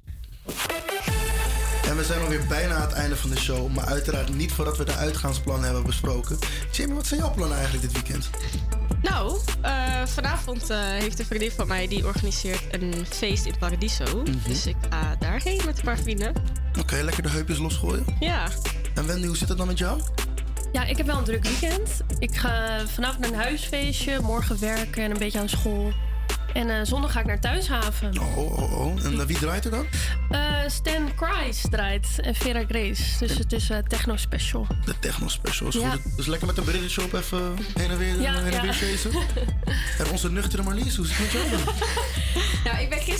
[1.83, 4.77] En we zijn alweer bijna aan het einde van de show, maar uiteraard niet voordat
[4.77, 6.37] we de uitgaansplannen hebben besproken.
[6.71, 8.29] Jamie, wat zijn jouw plannen eigenlijk dit weekend?
[9.01, 14.23] Nou, eh, vanavond eh, heeft een vriendin van mij die organiseert een feest in Paradiso.
[14.47, 16.33] Dus ik ga daarheen met een paar vrienden.
[16.79, 18.05] Oké, lekker de heupjes losgooien.
[18.19, 18.47] Ja.
[18.95, 20.01] En Wendy, hoe zit het dan met jou?
[20.71, 21.89] Ja, ik heb wel een druk weekend.
[22.19, 25.93] Ik ga vanavond naar een huisfeestje, morgen werken en een beetje aan school.
[26.57, 28.19] En eh, zondag ga ik naar Thuishaven.
[28.19, 29.05] Oh, oh, oh.
[29.05, 29.85] En eh, wie draait er dan?
[30.29, 33.03] Eh, Stan Christ draait en Vera Grace.
[33.19, 34.67] Dus het is techno special.
[34.85, 35.89] De techno special is Ja.
[35.89, 36.01] goed.
[36.15, 38.61] Dus lekker met een brilletje op even heen en weer, Ja, heen en ja.
[38.61, 39.11] weer chasen.
[39.99, 41.61] En onze nuchtere Marlies, hoe zit het met jou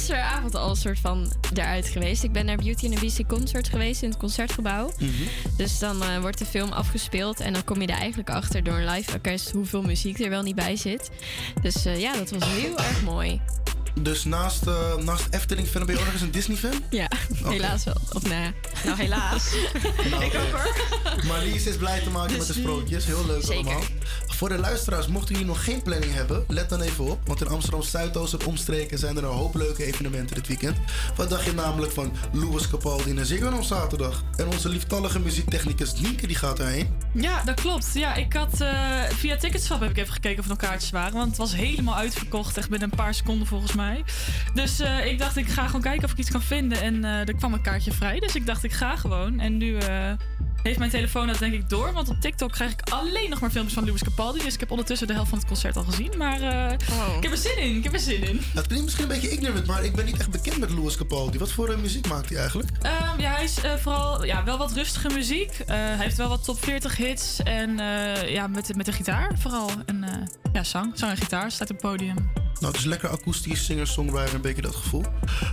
[0.07, 2.23] gisteravond al een soort van eruit geweest.
[2.23, 4.91] Ik ben naar Beauty and the Beast concert geweest in het concertgebouw.
[5.57, 8.77] Dus dan eh, wordt de film afgespeeld en dan kom je er eigenlijk achter door
[8.77, 11.09] een live orkest hoeveel muziek er wel niet bij zit.
[11.61, 13.41] Dus eh, ja, dat was heel erg mooi.
[14.01, 16.83] Dus naast, eh, naast Efteling fan ben je ook nog eens een Disney fan?
[16.89, 17.07] Ja,
[17.43, 17.97] helaas wel.
[18.13, 18.51] Of nee,
[18.85, 19.53] nou helaas.
[20.27, 20.75] ik ook hoor.
[21.25, 23.05] Marlies is blij te maken met de sprookjes.
[23.05, 23.65] Heel leuk Zeker.
[23.65, 23.83] allemaal.
[24.27, 27.27] Voor de luisteraars, mochten jullie nog geen planning hebben, let dan even op.
[27.27, 30.77] Want in Amsterdam Zuidoost en omstreken zijn er een hoop leuke evenementen dit weekend.
[31.15, 34.23] Wat dacht je namelijk van Louis Capaldi in Ziggo Dome zaterdag?
[34.35, 36.95] En onze lieftallige muziektechnicus Nienke die gaat erheen.
[37.13, 37.89] Ja, dat klopt.
[37.93, 41.13] Ja, ik had eh, via Ticketswap heb ik even gekeken of er nog kaartjes waren.
[41.13, 43.86] Want het was helemaal uitverkocht, echt binnen een paar seconden volgens mij.
[44.53, 46.81] Dus eh, ik dacht, ik ga gewoon kijken of ik iets kan vinden.
[46.81, 48.19] En eh, er kwam een kaartje vrij.
[48.19, 49.39] Dus ik dacht, ik ga gewoon.
[49.39, 50.11] En nu eh,
[50.63, 51.93] heeft mijn telefoon dat denk ik door.
[51.93, 54.43] Want op TikTok krijg ik alleen nog maar filmpjes van Louis Capaldi.
[54.43, 56.13] Dus ik heb ondertussen de helft van het concert al gezien.
[56.17, 56.71] Maar eh,
[57.17, 57.75] ik heb er zin in.
[57.77, 58.41] Ik heb er zin in.
[58.53, 61.37] Het klinkt misschien een beetje ignorant, maar ik ben niet echt bekend met Louis Capaldi.
[61.37, 62.69] Wat voor muziek maakt hij eigenlijk?
[62.81, 65.49] Ehm, ja, hij is eh, vooral ja, wel wat rustige muziek.
[65.59, 67.43] Eh, hij heeft wel wat top 40 hits.
[67.43, 69.69] En eh, ja, met, de- met de gitaar vooral.
[69.85, 70.11] En eh,
[70.53, 70.91] ja, zang.
[70.95, 72.15] Zang en gitaar staat op het podium.
[72.59, 75.03] Nou, het is lekker akoestisch, singer-songwriter, een beetje dat gevoel.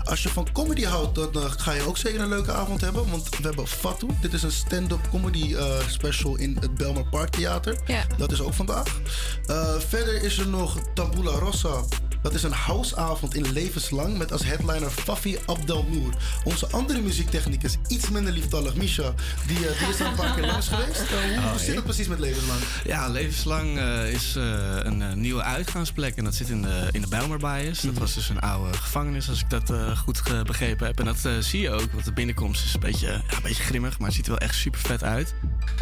[0.05, 3.10] Als je van comedy houdt, dan ga je ook zeker een leuke avond hebben.
[3.10, 4.12] Want we hebben Fatou.
[4.20, 7.76] Dit is een stand-up comedy eh, special in het Belmar Park Theater.
[7.86, 8.05] Ja.
[8.16, 9.01] Dat is ook vandaag.
[9.47, 11.82] Eh, verder is er nog Tabula Rossa.
[12.24, 16.14] Dat is een houseavond in levenslang met als headliner Fafi Abdelnour.
[16.44, 19.14] Onze andere muziektechnicus, iets minder lieftallig, Misha,
[19.46, 21.01] die, eh, die is er een paar keer langs geweest.
[21.10, 22.60] Hoe, hoe Oh, zit het precies met levenslang?
[22.84, 24.42] Ja, levenslang eh, is eh,
[24.82, 27.80] een eh, nieuwe uitgaansplek en dat zit in de, in de Bijlmerbias.
[27.80, 30.98] Dat was dus een oude gevangenis, als ik dat eh, goed begrepen heb.
[30.98, 33.98] En dat zie je ook, want de binnenkomst is een beetje, ja, een beetje grimmig,
[33.98, 35.34] maar het ziet er wel echt super vet uit.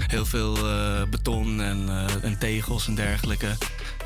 [0.06, 3.56] Heel veel eh, beton en, eh, en tegels en dergelijke.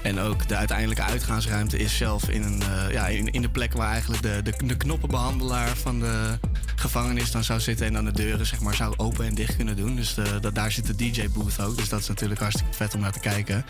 [0.07, 3.73] En ook de uiteindelijke uitgaansruimte is zelf in, een, eh, ja, in, in de plek
[3.73, 6.39] waar eigenlijk de, de, de knoppenbehandelaar van de
[6.77, 7.87] gevangenis dan zou zitten.
[7.87, 9.97] En dan de deuren zeg maar, zou open en dicht kunnen doen.
[9.97, 11.77] Dus de, dat, daar zit de DJ-booth ook.
[11.77, 13.65] Dus dat is natuurlijk hartstikke vet om naar te kijken.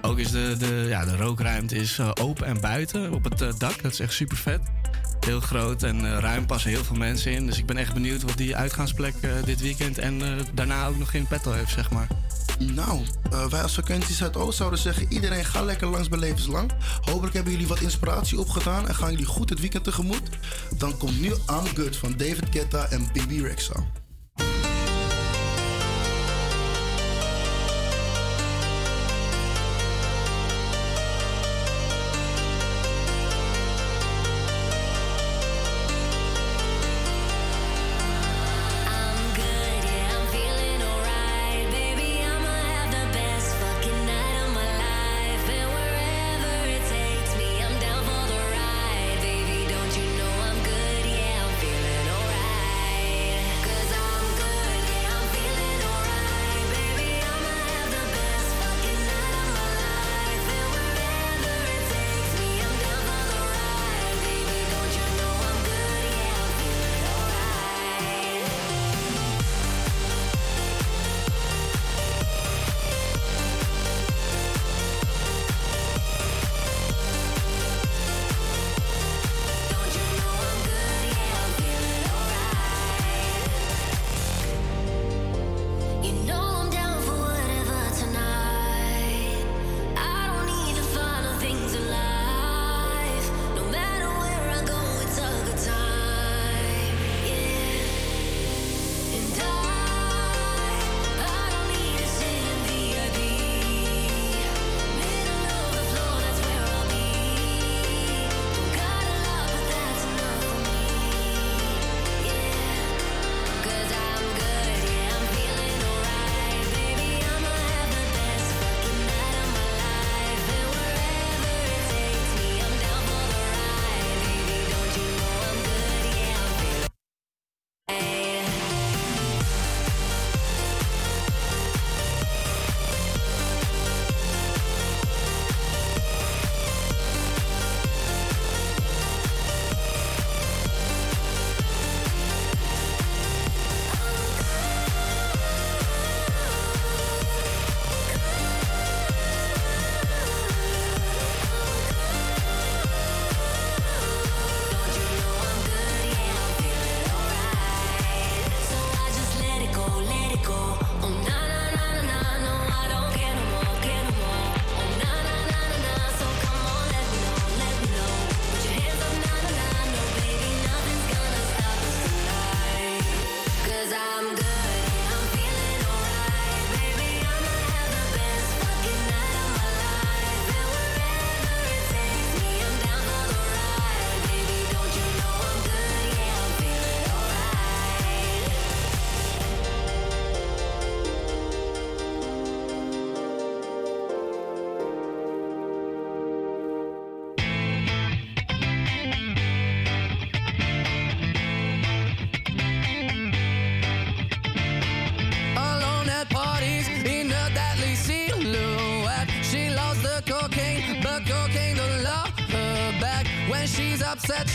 [0.00, 3.48] Ook is de, de, ja, de rookruimte is eh, open en buiten op het eh,
[3.58, 3.82] dak.
[3.82, 4.60] Dat is echt super vet.
[5.20, 7.46] Heel groot en eh, ruim passen heel veel mensen in.
[7.46, 10.98] Dus ik ben echt benieuwd wat die uitgaansplek eh, dit weekend en eh, daarna ook
[10.98, 12.06] nog in petto heeft, zeg maar.
[12.58, 13.00] Nou,
[13.50, 16.72] wij als vakantie Zuidoost zouden zeggen: iedereen ga lekker langs bij Levenslang.
[17.00, 20.28] Hopelijk hebben jullie wat inspiratie opgedaan en gaan jullie goed het weekend tegemoet.
[20.76, 23.84] Dan komt nu I'm Good van David Guetta en Baby Rexa.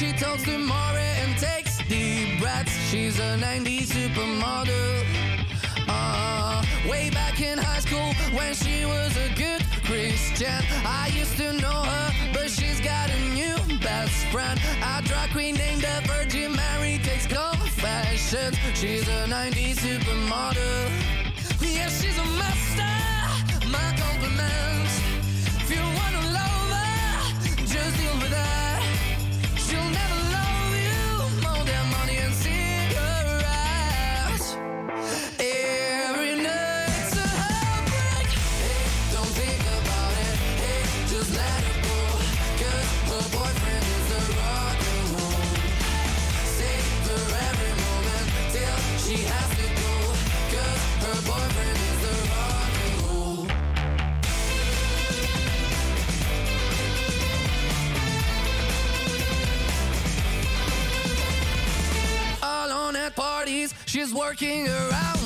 [0.01, 2.71] She talks to Maury and takes deep breaths.
[2.89, 5.05] She's a 90s supermodel.
[5.87, 10.59] Uh, way back in high school when she was a good Christian.
[10.83, 14.59] I used to know her, but she's got a new best friend.
[14.81, 18.57] A drag queen named the Virgin Mary takes confessions.
[18.73, 21.20] She's a 90s supermodel.
[64.01, 65.20] She's working around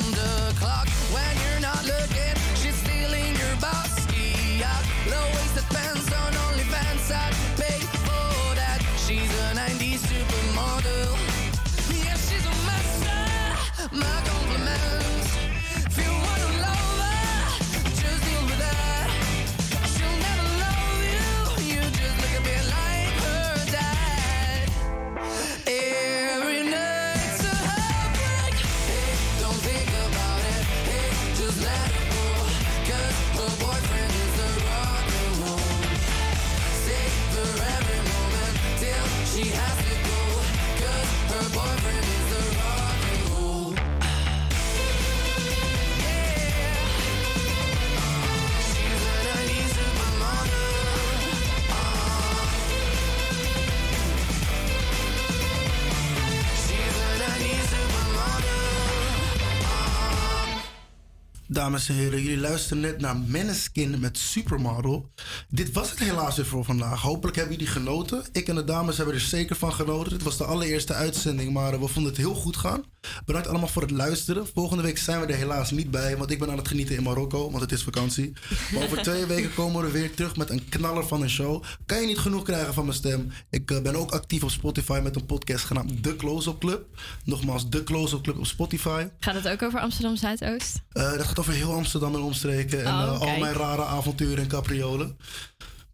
[61.65, 65.11] Dames en heren, jullie luisteren net naar Maneskin met Supermodel.
[65.55, 67.01] Dit was het helaas weer voor vandaag.
[67.01, 68.23] Hopelijk hebben jullie genoten.
[68.31, 70.11] Ik en de dames hebben er zeker van genoten.
[70.11, 72.83] Dit was de allereerste uitzending, maar eh, we vonden het heel goed gaan.
[73.25, 74.47] Bedankt allemaal voor het luisteren.
[74.53, 77.03] Volgende week zijn we er helaas niet bij, want ik ben aan het genieten in
[77.03, 78.33] Marokko, want het is vakantie.
[78.73, 81.63] Maar over twee weken komen we weer terug met een knaller van een show.
[81.85, 83.31] Kan je niet genoeg krijgen van mijn stem?
[83.49, 86.85] Ik eh, ben ook actief op Spotify met een podcast genaamd The Close-Up Club.
[87.23, 89.07] Nogmaals, The Close-Up Club op Spotify.
[89.19, 90.81] Gaat het ook over Amsterdam Zuidoost?
[90.89, 92.85] Eh, dat gaat over heel Amsterdam en omstreken.
[92.85, 95.17] En Oh, al mijn rare avonturen en capriolen.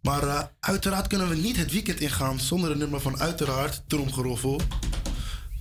[0.02, 4.60] Maar eh, uiteraard kunnen we niet het weekend ingaan zonder een nummer van uiteraard, tromgeroffel.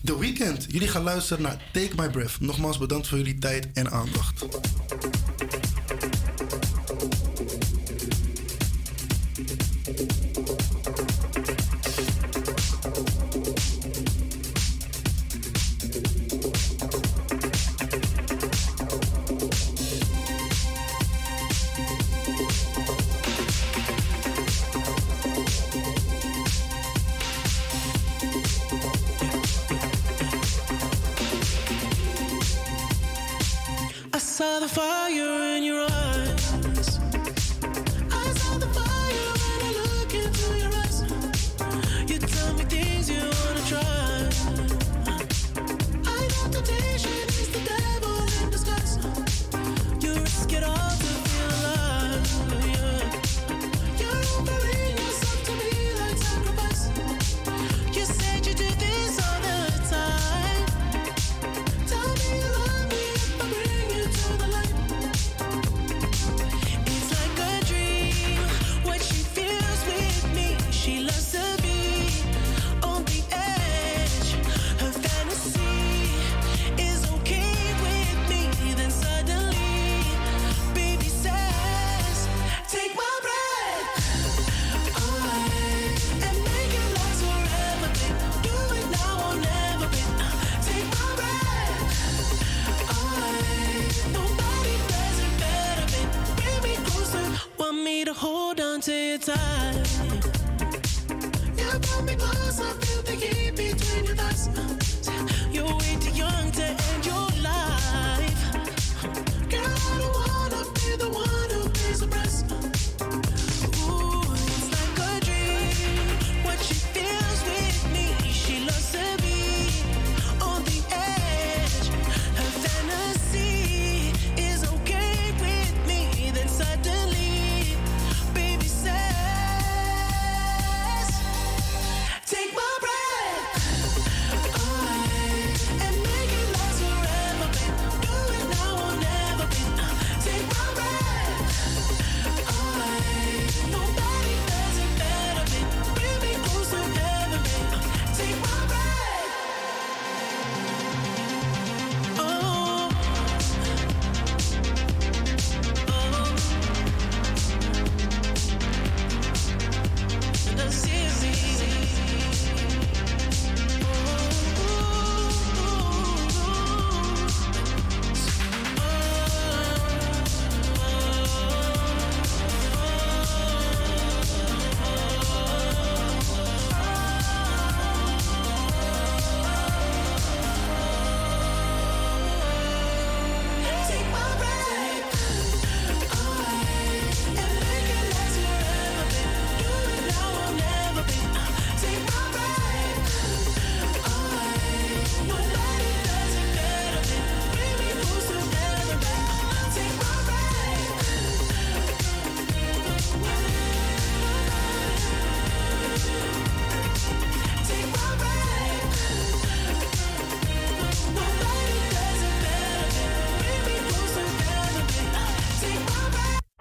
[0.03, 0.65] The Weekend.
[0.67, 2.39] Jullie gaan luisteren naar Take My Breath.
[2.39, 4.45] Nogmaals bedankt voor jullie tijd en aandacht.